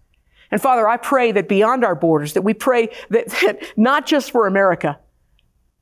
And 0.52 0.60
Father, 0.60 0.86
I 0.86 0.96
pray 0.96 1.32
that 1.32 1.48
beyond 1.48 1.84
our 1.84 1.96
borders, 1.96 2.34
that 2.34 2.42
we 2.42 2.54
pray 2.54 2.90
that, 3.10 3.28
that 3.42 3.62
not 3.76 4.06
just 4.06 4.30
for 4.30 4.46
America, 4.46 5.00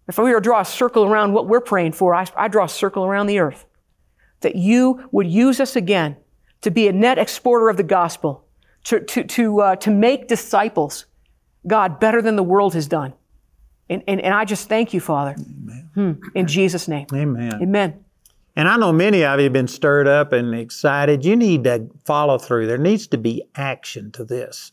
if 0.08 0.16
we 0.16 0.30
were 0.30 0.40
to 0.40 0.40
draw 0.40 0.60
a 0.60 0.64
circle 0.64 1.04
around 1.04 1.34
what 1.34 1.46
we're 1.46 1.60
praying 1.60 1.92
for, 1.92 2.14
I, 2.14 2.26
I 2.36 2.48
draw 2.48 2.64
a 2.64 2.68
circle 2.68 3.04
around 3.04 3.26
the 3.26 3.40
earth. 3.40 3.66
That 4.40 4.56
you 4.56 5.08
would 5.12 5.26
use 5.26 5.60
us 5.60 5.76
again 5.76 6.16
to 6.62 6.70
be 6.70 6.88
a 6.88 6.92
net 6.92 7.18
exporter 7.18 7.68
of 7.68 7.76
the 7.76 7.82
gospel, 7.82 8.44
to, 8.84 9.00
to, 9.00 9.24
to, 9.24 9.60
uh, 9.60 9.76
to 9.76 9.90
make 9.90 10.28
disciples, 10.28 11.06
God, 11.66 12.00
better 12.00 12.22
than 12.22 12.36
the 12.36 12.42
world 12.42 12.74
has 12.74 12.86
done. 12.86 13.12
And, 13.88 14.02
and, 14.06 14.20
and 14.20 14.32
I 14.32 14.44
just 14.44 14.68
thank 14.68 14.94
you, 14.94 15.00
Father. 15.00 15.32
Hmm. 15.94 16.12
In 16.34 16.46
Jesus' 16.46 16.86
name. 16.86 17.06
Amen. 17.12 17.54
Amen. 17.60 18.04
And 18.56 18.68
I 18.68 18.76
know 18.76 18.92
many 18.92 19.24
of 19.24 19.38
you 19.38 19.44
have 19.44 19.52
been 19.52 19.68
stirred 19.68 20.06
up 20.06 20.32
and 20.32 20.54
excited. 20.54 21.24
You 21.24 21.36
need 21.36 21.64
to 21.64 21.88
follow 22.04 22.38
through. 22.38 22.66
There 22.66 22.78
needs 22.78 23.06
to 23.08 23.18
be 23.18 23.42
action 23.54 24.12
to 24.12 24.24
this. 24.24 24.72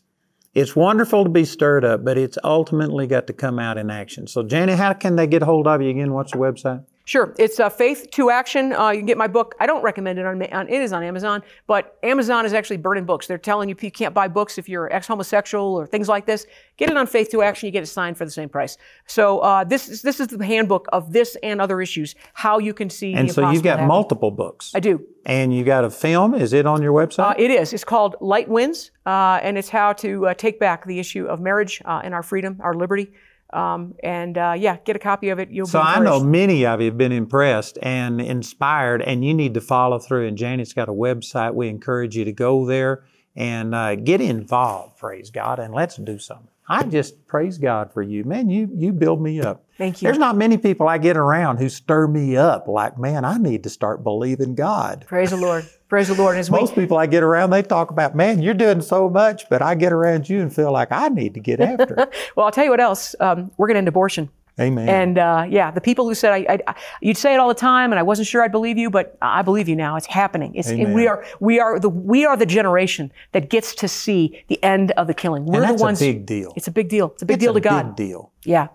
It's 0.54 0.74
wonderful 0.74 1.24
to 1.24 1.30
be 1.30 1.44
stirred 1.44 1.84
up, 1.84 2.04
but 2.04 2.18
it's 2.18 2.38
ultimately 2.42 3.06
got 3.06 3.26
to 3.28 3.32
come 3.32 3.58
out 3.58 3.78
in 3.78 3.90
action. 3.90 4.26
So, 4.26 4.42
Janet, 4.42 4.78
how 4.78 4.92
can 4.92 5.16
they 5.16 5.26
get 5.26 5.42
hold 5.42 5.66
of 5.66 5.80
you 5.82 5.90
again? 5.90 6.12
What's 6.12 6.32
the 6.32 6.38
website? 6.38 6.84
Sure, 7.08 7.34
it's 7.38 7.58
uh, 7.58 7.70
Faith2Action. 7.70 8.78
Uh, 8.78 8.90
you 8.90 8.98
can 8.98 9.06
get 9.06 9.16
my 9.16 9.28
book. 9.28 9.54
I 9.58 9.64
don't 9.64 9.82
recommend 9.82 10.18
it 10.18 10.26
on, 10.26 10.42
on 10.52 10.68
it 10.68 10.82
is 10.82 10.92
on 10.92 11.02
Amazon, 11.02 11.42
but 11.66 11.96
Amazon 12.02 12.44
is 12.44 12.52
actually 12.52 12.76
burning 12.76 13.06
books. 13.06 13.26
They're 13.26 13.38
telling 13.38 13.70
you 13.70 13.76
you 13.80 13.90
can't 13.90 14.12
buy 14.12 14.28
books 14.28 14.58
if 14.58 14.68
you're 14.68 14.92
ex-homosexual 14.92 15.64
or 15.64 15.86
things 15.86 16.06
like 16.06 16.26
this. 16.26 16.46
Get 16.76 16.90
it 16.90 16.98
on 16.98 17.06
Faith2Action. 17.06 17.62
You 17.62 17.70
get 17.70 17.82
it 17.82 17.86
signed 17.86 18.18
for 18.18 18.26
the 18.26 18.30
same 18.30 18.50
price. 18.50 18.76
So 19.06 19.38
uh, 19.38 19.64
this 19.64 19.88
is 19.88 20.02
this 20.02 20.20
is 20.20 20.26
the 20.26 20.44
handbook 20.44 20.86
of 20.92 21.14
this 21.14 21.34
and 21.42 21.62
other 21.62 21.80
issues. 21.80 22.14
How 22.34 22.58
you 22.58 22.74
can 22.74 22.90
see. 22.90 23.14
And 23.14 23.32
so 23.32 23.48
you've 23.52 23.62
got 23.62 23.78
happen. 23.78 23.88
multiple 23.88 24.30
books. 24.30 24.72
I 24.74 24.80
do. 24.80 25.02
And 25.24 25.56
you 25.56 25.64
got 25.64 25.86
a 25.86 25.90
film. 25.90 26.34
Is 26.34 26.52
it 26.52 26.66
on 26.66 26.82
your 26.82 26.92
website? 26.92 27.30
Uh, 27.30 27.34
it 27.38 27.50
is. 27.50 27.72
It's 27.72 27.84
called 27.84 28.16
Light 28.20 28.50
Wins, 28.50 28.90
uh, 29.06 29.40
and 29.42 29.56
it's 29.56 29.70
how 29.70 29.94
to 29.94 30.26
uh, 30.26 30.34
take 30.34 30.60
back 30.60 30.84
the 30.84 30.98
issue 30.98 31.24
of 31.24 31.40
marriage 31.40 31.80
uh, 31.86 32.02
and 32.04 32.12
our 32.12 32.22
freedom, 32.22 32.58
our 32.60 32.74
liberty. 32.74 33.10
Um, 33.50 33.94
and 34.02 34.36
uh, 34.36 34.54
yeah, 34.58 34.76
get 34.84 34.94
a 34.94 34.98
copy 34.98 35.30
of 35.30 35.38
it. 35.38 35.50
You'll 35.50 35.66
So 35.66 35.80
I 35.80 36.00
know 36.00 36.20
many 36.20 36.66
of 36.66 36.80
you 36.80 36.86
have 36.86 36.98
been 36.98 37.12
impressed 37.12 37.78
and 37.80 38.20
inspired, 38.20 39.00
and 39.02 39.24
you 39.24 39.32
need 39.32 39.54
to 39.54 39.60
follow 39.60 39.98
through. 39.98 40.26
And 40.26 40.36
Janet's 40.36 40.74
got 40.74 40.88
a 40.88 40.92
website. 40.92 41.54
We 41.54 41.68
encourage 41.68 42.16
you 42.16 42.24
to 42.26 42.32
go 42.32 42.66
there 42.66 43.04
and 43.34 43.74
uh, 43.74 43.94
get 43.94 44.20
involved. 44.20 44.98
Praise 44.98 45.30
God, 45.30 45.58
and 45.58 45.72
let's 45.72 45.96
do 45.96 46.18
something. 46.18 46.48
I 46.68 46.82
just 46.82 47.26
praise 47.26 47.56
God 47.56 47.92
for 47.92 48.02
you, 48.02 48.24
man. 48.24 48.50
You 48.50 48.68
you 48.74 48.92
build 48.92 49.22
me 49.22 49.40
up. 49.40 49.64
Thank 49.78 50.02
you. 50.02 50.06
There's 50.06 50.18
not 50.18 50.36
many 50.36 50.58
people 50.58 50.88
I 50.88 50.98
get 50.98 51.16
around 51.16 51.58
who 51.58 51.68
stir 51.68 52.08
me 52.08 52.36
up 52.36 52.68
like, 52.68 52.98
man, 52.98 53.24
I 53.24 53.38
need 53.38 53.62
to 53.62 53.70
start 53.70 54.02
believing 54.02 54.54
God. 54.54 55.04
Praise 55.06 55.30
the 55.30 55.36
Lord. 55.36 55.64
Praise 55.88 56.08
the 56.08 56.14
Lord. 56.14 56.36
As 56.36 56.50
we 56.50 56.58
Most 56.58 56.74
people 56.74 56.98
I 56.98 57.06
get 57.06 57.22
around, 57.22 57.50
they 57.50 57.62
talk 57.62 57.90
about, 57.90 58.14
man, 58.14 58.42
you're 58.42 58.52
doing 58.52 58.82
so 58.82 59.08
much, 59.08 59.48
but 59.48 59.62
I 59.62 59.74
get 59.74 59.92
around 59.92 60.28
you 60.28 60.42
and 60.42 60.54
feel 60.54 60.70
like 60.70 60.92
I 60.92 61.08
need 61.08 61.32
to 61.34 61.40
get 61.40 61.60
after 61.60 61.94
it. 61.94 62.14
well, 62.36 62.44
I'll 62.44 62.52
tell 62.52 62.64
you 62.64 62.70
what 62.70 62.80
else. 62.80 63.14
Um, 63.20 63.50
we're 63.56 63.68
going 63.68 63.76
to 63.76 63.78
end 63.78 63.88
abortion. 63.88 64.28
Amen. 64.60 64.88
And 64.88 65.18
uh, 65.18 65.46
yeah, 65.48 65.70
the 65.70 65.80
people 65.80 66.08
who 66.08 66.14
said 66.14 66.32
I, 66.32 66.46
I, 66.54 66.58
I- 66.66 66.74
you'd 67.00 67.16
say 67.16 67.32
it 67.34 67.38
all 67.38 67.48
the 67.48 67.54
time, 67.54 67.92
and 67.92 67.98
I 67.98 68.02
wasn't 68.02 68.26
sure 68.28 68.42
I'd 68.42 68.50
believe 68.52 68.76
you, 68.78 68.90
but 68.90 69.16
I 69.22 69.42
believe 69.42 69.68
you 69.68 69.76
now. 69.76 69.96
It's 69.96 70.06
happening. 70.06 70.54
It's, 70.54 70.70
we 70.70 71.06
are 71.06 71.24
we 71.40 71.60
are 71.60 71.78
the 71.78 71.88
we 71.88 72.24
are 72.24 72.36
the 72.36 72.46
generation 72.46 73.12
that 73.32 73.50
gets 73.50 73.74
to 73.76 73.88
see 73.88 74.44
the 74.48 74.62
end 74.64 74.90
of 74.92 75.06
the 75.06 75.14
killing. 75.14 75.44
We're 75.46 75.66
the 75.66 75.74
ones. 75.74 76.02
a 76.02 76.04
big 76.12 76.26
deal. 76.26 76.52
it's 76.56 76.66
a 76.68 76.72
big 76.72 76.88
deal. 76.88 77.10
It's 77.12 77.22
a 77.22 77.26
big 77.26 77.34
It's 77.36 77.44
deal 77.44 77.52
a 77.52 77.60
to 77.60 77.60
God. 77.60 77.96
Big 77.96 78.08
deal. 78.08 78.32
Yeah, 78.44 78.68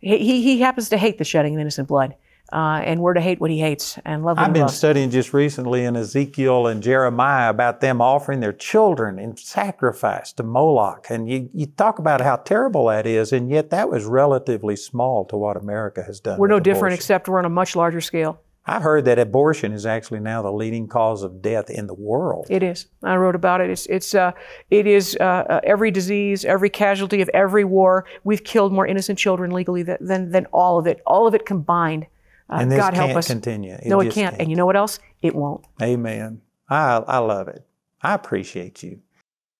he, 0.00 0.18
he 0.18 0.42
he 0.42 0.60
happens 0.60 0.88
to 0.88 0.96
hate 0.96 1.18
the 1.18 1.24
shedding 1.24 1.54
of 1.54 1.60
innocent 1.60 1.86
blood, 1.88 2.14
uh, 2.52 2.80
and 2.84 3.00
we're 3.00 3.14
to 3.14 3.20
hate 3.20 3.40
what 3.40 3.50
he 3.50 3.60
hates 3.60 3.98
and 4.04 4.24
love 4.24 4.36
what 4.36 4.46
I've 4.46 4.52
been 4.52 4.62
loves. 4.62 4.76
studying 4.76 5.10
just 5.10 5.34
recently 5.34 5.84
in 5.84 5.96
Ezekiel 5.96 6.66
and 6.66 6.82
Jeremiah 6.82 7.50
about 7.50 7.80
them 7.80 8.00
offering 8.00 8.40
their 8.40 8.52
children 8.52 9.18
in 9.18 9.36
sacrifice 9.36 10.32
to 10.34 10.42
Moloch. 10.42 11.06
And 11.10 11.28
you, 11.30 11.50
you 11.52 11.66
talk 11.66 11.98
about 11.98 12.20
how 12.20 12.36
terrible 12.36 12.86
that 12.86 13.06
is, 13.06 13.32
and 13.32 13.50
yet 13.50 13.70
that 13.70 13.90
was 13.90 14.04
relatively 14.04 14.76
small 14.76 15.24
to 15.26 15.36
what 15.36 15.56
America 15.56 16.02
has 16.02 16.20
done. 16.20 16.38
We're 16.38 16.48
no 16.48 16.56
with 16.56 16.64
different, 16.64 16.94
abortion. 16.94 16.98
except 16.98 17.28
we're 17.28 17.38
on 17.38 17.44
a 17.44 17.50
much 17.50 17.76
larger 17.76 18.00
scale. 18.00 18.40
I've 18.68 18.82
heard 18.82 19.06
that 19.06 19.18
abortion 19.18 19.72
is 19.72 19.86
actually 19.86 20.20
now 20.20 20.42
the 20.42 20.52
leading 20.52 20.88
cause 20.88 21.22
of 21.22 21.40
death 21.40 21.70
in 21.70 21.86
the 21.86 21.94
world. 21.94 22.46
It 22.50 22.62
is. 22.62 22.86
I 23.02 23.16
wrote 23.16 23.34
about 23.34 23.62
it. 23.62 23.70
It's 23.70 23.86
it's 23.86 24.14
uh, 24.14 24.32
it 24.70 24.86
is 24.86 25.16
uh, 25.18 25.24
uh, 25.24 25.60
every 25.64 25.90
disease, 25.90 26.44
every 26.44 26.68
casualty 26.68 27.22
of 27.22 27.30
every 27.32 27.64
war. 27.64 28.04
We've 28.24 28.44
killed 28.44 28.74
more 28.74 28.86
innocent 28.86 29.18
children 29.18 29.52
legally 29.52 29.82
than 29.82 29.96
than, 30.00 30.30
than 30.32 30.46
all 30.46 30.78
of 30.78 30.86
it. 30.86 31.00
All 31.06 31.26
of 31.26 31.34
it 31.34 31.46
combined. 31.46 32.06
Uh, 32.50 32.58
and 32.60 32.70
this 32.70 32.78
God 32.78 32.94
help 32.94 33.08
can't 33.08 33.18
us. 33.18 33.26
continue. 33.26 33.76
no, 33.84 34.00
it 34.00 34.06
just 34.06 34.14
can't. 34.14 34.36
And 34.38 34.48
you 34.48 34.56
know 34.56 34.66
what 34.66 34.76
else? 34.76 34.98
It 35.20 35.34
won't. 35.34 35.64
Amen. 35.82 36.40
I, 36.68 36.96
I 37.06 37.18
love 37.18 37.48
it. 37.48 37.64
I 38.02 38.14
appreciate 38.14 38.82
you. 38.82 39.00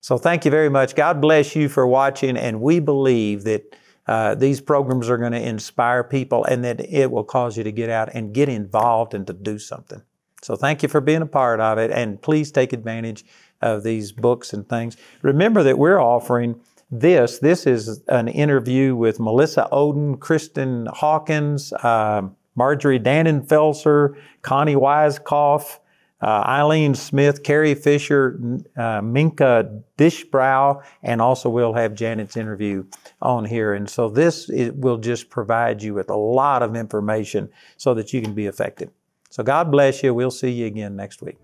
So 0.00 0.16
thank 0.16 0.44
you 0.44 0.50
very 0.50 0.68
much. 0.70 0.94
God 0.94 1.20
bless 1.20 1.56
you 1.56 1.68
for 1.68 1.86
watching, 1.86 2.36
and 2.36 2.60
we 2.60 2.80
believe 2.80 3.44
that 3.44 3.76
uh, 4.06 4.34
these 4.34 4.60
programs 4.60 5.10
are 5.10 5.18
going 5.18 5.32
to 5.32 5.42
inspire 5.42 6.02
people 6.02 6.44
and 6.44 6.64
that 6.64 6.80
it 6.80 7.10
will 7.10 7.24
cause 7.24 7.58
you 7.58 7.64
to 7.64 7.72
get 7.72 7.90
out 7.90 8.08
and 8.14 8.32
get 8.32 8.48
involved 8.48 9.12
and 9.12 9.26
to 9.26 9.34
do 9.34 9.58
something. 9.58 10.00
So 10.40 10.56
thank 10.56 10.82
you 10.82 10.88
for 10.88 11.00
being 11.00 11.20
a 11.20 11.26
part 11.26 11.60
of 11.60 11.78
it, 11.78 11.90
and 11.90 12.20
please 12.22 12.50
take 12.50 12.72
advantage 12.72 13.24
of 13.60 13.82
these 13.82 14.12
books 14.12 14.52
and 14.52 14.68
things. 14.68 14.96
Remember 15.22 15.62
that 15.64 15.78
we're 15.78 16.00
offering 16.00 16.60
this. 16.90 17.40
This 17.40 17.66
is 17.66 18.00
an 18.08 18.28
interview 18.28 18.94
with 18.94 19.20
Melissa 19.20 19.68
Ohden, 19.72 20.16
Kristan 20.16 20.88
Hawkins, 20.88 21.72
um, 21.82 22.36
Marjorie 22.58 22.98
Dannenfelser, 22.98 24.16
Connie 24.42 24.74
Weiskopf, 24.74 25.78
uh, 26.20 26.26
Eileen 26.26 26.96
Smith, 26.96 27.44
Carrie 27.44 27.76
Fisher, 27.76 28.38
uh, 28.76 29.00
Minka 29.00 29.82
Dishbrow, 29.96 30.82
and 31.04 31.22
also 31.22 31.48
we'll 31.48 31.74
have 31.74 31.94
Janet's 31.94 32.36
interview 32.36 32.84
on 33.22 33.44
here. 33.44 33.74
And 33.74 33.88
so 33.88 34.08
this 34.08 34.50
it 34.50 34.76
will 34.76 34.98
just 34.98 35.30
provide 35.30 35.80
you 35.80 35.94
with 35.94 36.10
a 36.10 36.16
lot 36.16 36.64
of 36.64 36.74
information 36.74 37.48
so 37.76 37.94
that 37.94 38.12
you 38.12 38.20
can 38.20 38.34
be 38.34 38.46
effective. 38.46 38.90
So 39.30 39.44
God 39.44 39.70
bless 39.70 40.02
you. 40.02 40.12
We'll 40.12 40.32
see 40.32 40.50
you 40.50 40.66
again 40.66 40.96
next 40.96 41.22
week. 41.22 41.36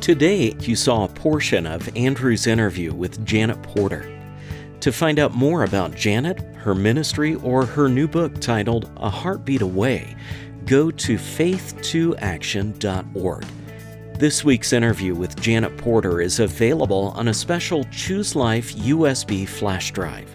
Today, 0.00 0.54
you 0.60 0.76
saw 0.76 1.04
a 1.04 1.08
portion 1.08 1.66
of 1.66 1.94
Andrew's 1.96 2.46
interview 2.46 2.94
with 2.94 3.24
Janet 3.24 3.62
Porter. 3.62 4.13
To 4.80 4.92
find 4.92 5.18
out 5.18 5.34
more 5.34 5.64
about 5.64 5.94
Janet, 5.94 6.40
her 6.56 6.74
ministry, 6.74 7.36
or 7.36 7.64
her 7.64 7.88
new 7.88 8.06
book 8.06 8.38
titled 8.40 8.90
A 8.98 9.08
Heartbeat 9.08 9.62
Away, 9.62 10.14
go 10.66 10.90
to 10.90 11.16
faith2action.org. 11.16 13.44
This 14.18 14.44
week's 14.44 14.72
interview 14.72 15.14
with 15.14 15.40
Janet 15.40 15.76
Porter 15.76 16.20
is 16.20 16.38
available 16.38 17.12
on 17.16 17.28
a 17.28 17.34
special 17.34 17.84
Choose 17.90 18.36
Life 18.36 18.76
USB 18.76 19.48
flash 19.48 19.90
drive. 19.90 20.32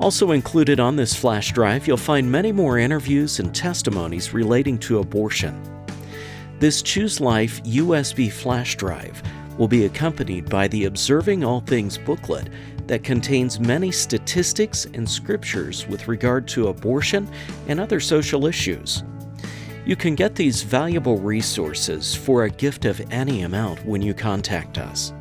Also 0.00 0.32
included 0.32 0.80
on 0.80 0.96
this 0.96 1.14
flash 1.14 1.52
drive, 1.52 1.86
you'll 1.86 1.96
find 1.96 2.30
many 2.30 2.52
more 2.52 2.78
interviews 2.78 3.38
and 3.38 3.54
testimonies 3.54 4.34
relating 4.34 4.78
to 4.78 4.98
abortion. 4.98 5.62
This 6.58 6.82
Choose 6.82 7.20
Life 7.20 7.62
USB 7.62 8.32
flash 8.32 8.76
drive 8.76 9.22
will 9.58 9.68
be 9.68 9.84
accompanied 9.84 10.48
by 10.48 10.68
the 10.68 10.86
Observing 10.86 11.44
All 11.44 11.60
Things 11.60 11.98
booklet 11.98 12.48
that 12.88 13.04
contains 13.04 13.60
many 13.60 13.92
statistics 13.92 14.86
and 14.86 15.08
scriptures 15.08 15.86
with 15.86 16.08
regard 16.08 16.48
to 16.48 16.68
abortion 16.68 17.28
and 17.68 17.78
other 17.78 18.00
social 18.00 18.46
issues. 18.46 19.04
You 19.86 19.96
can 19.96 20.14
get 20.14 20.34
these 20.34 20.62
valuable 20.62 21.18
resources 21.18 22.14
for 22.14 22.44
a 22.44 22.50
gift 22.50 22.84
of 22.84 23.00
any 23.10 23.42
amount 23.42 23.84
when 23.86 24.02
you 24.02 24.12
contact 24.12 24.76
us. 24.76 25.12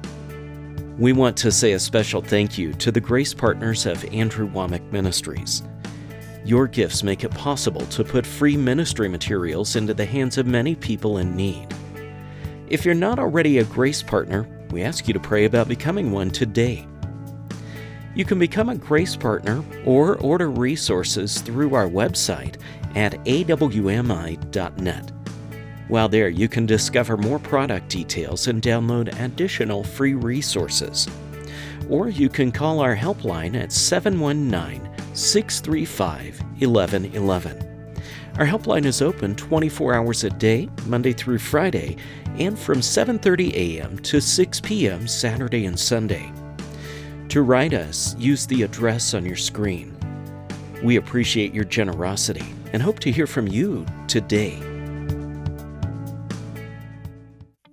We 0.98 1.14
want 1.14 1.38
to 1.38 1.52
say 1.52 1.74
a 1.74 1.80
special 1.80 2.22
thank 2.22 2.58
you 2.58 2.74
to 2.74 2.92
the 2.92 3.00
grace 3.00 3.34
partners 3.34 3.86
of 3.86 4.04
Andrew 4.06 4.50
Wommack 4.50 4.92
Ministries. 4.92 5.62
Your 6.44 6.68
gifts 6.68 7.04
make 7.04 7.24
it 7.24 7.32
possible 7.32 7.86
to 7.88 8.04
put 8.04 8.26
free 8.26 8.58
ministry 8.58 9.08
materials 9.08 9.76
into 9.76 9.94
the 9.94 10.06
hands 10.06 10.38
of 10.38 10.48
many 10.48 10.76
people 10.76 11.20
in 11.20 11.36
need. 11.36 11.68
If 12.68 12.84
you're 12.84 12.96
not 12.96 13.20
already 13.20 13.60
a 13.60 13.64
grace 13.66 14.02
partner, 14.02 14.48
we 14.72 14.82
ask 14.82 15.08
you 15.08 15.14
to 15.14 15.20
pray 15.20 15.46
about 15.46 15.68
becoming 15.68 16.12
one 16.12 16.32
today. 16.32 16.88
You 18.18 18.26
can 18.26 18.40
become 18.40 18.70
a 18.70 18.76
Grace 18.76 19.16
Partner 19.16 19.64
or 19.86 20.18
order 20.18 20.50
resources 20.50 21.40
through 21.42 21.76
our 21.76 21.88
website 21.88 22.56
at 22.96 23.14
awmi.net. 23.26 25.12
While 25.88 26.10
there, 26.10 26.28
you 26.28 26.48
can 26.48 26.66
discover 26.66 27.16
more 27.16 27.38
product 27.38 27.90
details 27.90 28.48
and 28.48 28.60
download 28.60 29.16
additional 29.22 29.84
free 29.84 30.16
resources. 30.16 31.08
Or 31.92 32.10
you 32.10 32.28
can 32.28 32.52
call 32.52 32.80
our 32.80 32.96
helpline 32.96 33.56
at 33.56 33.72
719 33.72 34.90
635 35.14 36.40
1111. 36.60 37.94
Our 38.40 38.48
helpline 38.48 38.86
is 38.86 39.04
open 39.04 39.36
24 39.36 39.94
hours 39.94 40.24
a 40.24 40.32
day, 40.32 40.70
Monday 40.88 41.14
through 41.14 41.38
Friday, 41.38 41.98
and 42.40 42.58
from 42.58 42.80
7:30 42.80 43.54
a.m. 43.54 44.00
to 44.00 44.20
6 44.20 44.62
p.m. 44.62 45.08
Saturday 45.08 45.68
and 45.68 45.80
Sunday. 45.80 46.34
To 47.30 47.42
write 47.42 47.74
us, 47.74 48.16
use 48.18 48.48
the 48.48 48.64
address 48.64 49.14
on 49.14 49.26
your 49.26 49.36
screen. 49.36 49.94
We 50.82 50.96
appreciate 50.96 51.54
your 51.54 51.66
generosity 51.66 52.46
and 52.72 52.82
hope 52.82 53.00
to 53.00 53.12
hear 53.12 53.28
from 53.28 53.50
you 53.50 53.86
today. 54.08 54.56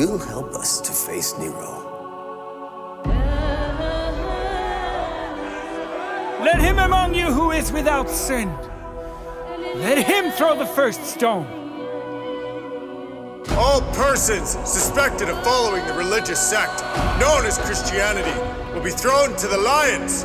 Will 0.09 0.17
help 0.17 0.55
us 0.55 0.81
to 0.81 0.91
face 0.91 1.37
Nero. 1.37 1.85
Let 6.41 6.59
him 6.59 6.79
among 6.79 7.13
you 7.13 7.27
who 7.27 7.51
is 7.51 7.71
without 7.71 8.09
sin. 8.09 8.49
Let 9.75 10.03
him 10.03 10.31
throw 10.31 10.57
the 10.57 10.65
first 10.65 11.05
stone. 11.05 11.45
All 13.51 13.81
persons 13.93 14.57
suspected 14.67 15.29
of 15.29 15.43
following 15.43 15.85
the 15.85 15.93
religious 15.93 16.39
sect 16.39 16.81
known 17.19 17.45
as 17.45 17.59
Christianity 17.59 18.33
will 18.73 18.81
be 18.81 18.89
thrown 18.89 19.35
to 19.35 19.47
the 19.47 19.57
lions. 19.57 20.23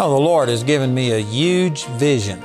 Know, 0.00 0.10
the 0.14 0.16
Lord 0.16 0.48
has 0.48 0.64
given 0.64 0.94
me 0.94 1.12
a 1.12 1.18
huge 1.18 1.84
vision, 1.84 2.42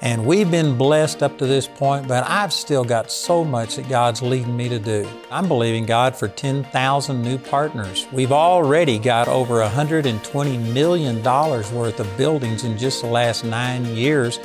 and 0.00 0.26
we've 0.26 0.50
been 0.50 0.76
blessed 0.76 1.22
up 1.22 1.38
to 1.38 1.46
this 1.46 1.68
point, 1.68 2.08
but 2.08 2.28
I've 2.28 2.52
still 2.52 2.82
got 2.82 3.12
so 3.12 3.44
much 3.44 3.76
that 3.76 3.88
God's 3.88 4.20
leading 4.20 4.56
me 4.56 4.68
to 4.68 4.80
do. 4.80 5.08
I'm 5.30 5.46
believing 5.46 5.86
God 5.86 6.16
for 6.16 6.26
10,000 6.26 7.22
new 7.22 7.38
partners. 7.38 8.08
We've 8.10 8.32
already 8.32 8.98
got 8.98 9.28
over 9.28 9.60
$120 9.60 10.72
million 10.72 11.22
worth 11.22 12.00
of 12.00 12.16
buildings 12.16 12.64
in 12.64 12.76
just 12.76 13.02
the 13.02 13.08
last 13.08 13.44
nine 13.44 13.84
years, 13.86 14.40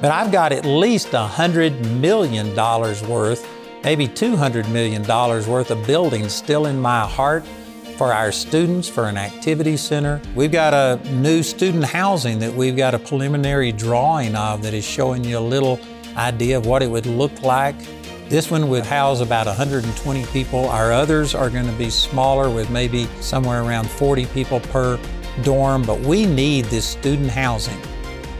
but 0.00 0.12
I've 0.12 0.30
got 0.30 0.52
at 0.52 0.64
least 0.64 1.08
$100 1.08 2.00
million 2.00 2.54
worth, 2.54 3.48
maybe 3.82 4.06
$200 4.06 4.70
million 4.70 5.02
worth 5.04 5.72
of 5.72 5.84
buildings 5.84 6.32
still 6.32 6.66
in 6.66 6.80
my 6.80 7.00
heart 7.00 7.44
for 8.02 8.12
our 8.12 8.32
students 8.32 8.88
for 8.88 9.04
an 9.04 9.16
activity 9.16 9.76
center. 9.76 10.20
We've 10.34 10.50
got 10.50 10.74
a 10.74 10.98
new 11.12 11.40
student 11.40 11.84
housing 11.84 12.40
that 12.40 12.52
we've 12.52 12.76
got 12.76 12.94
a 12.94 12.98
preliminary 12.98 13.70
drawing 13.70 14.34
of 14.34 14.60
that 14.64 14.74
is 14.74 14.84
showing 14.84 15.22
you 15.22 15.38
a 15.38 15.46
little 15.54 15.78
idea 16.16 16.56
of 16.56 16.66
what 16.66 16.82
it 16.82 16.90
would 16.90 17.06
look 17.06 17.42
like. 17.42 17.76
This 18.28 18.50
one 18.50 18.68
would 18.70 18.84
house 18.84 19.20
about 19.20 19.46
120 19.46 20.26
people. 20.32 20.68
Our 20.68 20.90
others 20.92 21.32
are 21.36 21.48
going 21.48 21.66
to 21.66 21.72
be 21.74 21.90
smaller 21.90 22.50
with 22.50 22.70
maybe 22.70 23.06
somewhere 23.20 23.62
around 23.62 23.88
40 23.88 24.26
people 24.26 24.58
per 24.58 24.98
dorm, 25.44 25.84
but 25.84 26.00
we 26.00 26.26
need 26.26 26.64
this 26.64 26.84
student 26.84 27.30
housing 27.30 27.80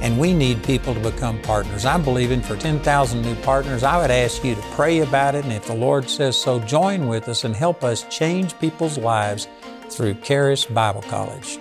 and 0.03 0.19
we 0.19 0.35
need 0.35 0.63
people 0.65 0.93
to 0.93 1.01
become 1.01 1.41
partners. 1.43 1.87
I'm 1.87 2.03
believing 2.03 2.43
for 2.43 2.57
10,000 2.57 3.23
new 3.23 3.37
partners. 3.37 3.85
I 3.85 3.99
would 4.03 4.11
ask 4.11 4.45
you 4.45 4.57
to 4.57 4.63
pray 4.73 4.99
about 4.99 5.37
it, 5.37 5.45
and 5.45 5.53
if 5.53 5.67
the 5.67 5.75
Lord 5.75 6.11
says 6.11 6.37
so, 6.37 6.59
join 6.59 7.07
with 7.07 7.29
us 7.29 7.45
and 7.45 7.55
help 7.55 7.85
us 7.85 8.03
change 8.15 8.59
people's 8.59 8.99
lives 8.99 9.47
through 9.89 10.15
Charis 10.15 10.65
Bible 10.65 11.03
College. 11.03 11.59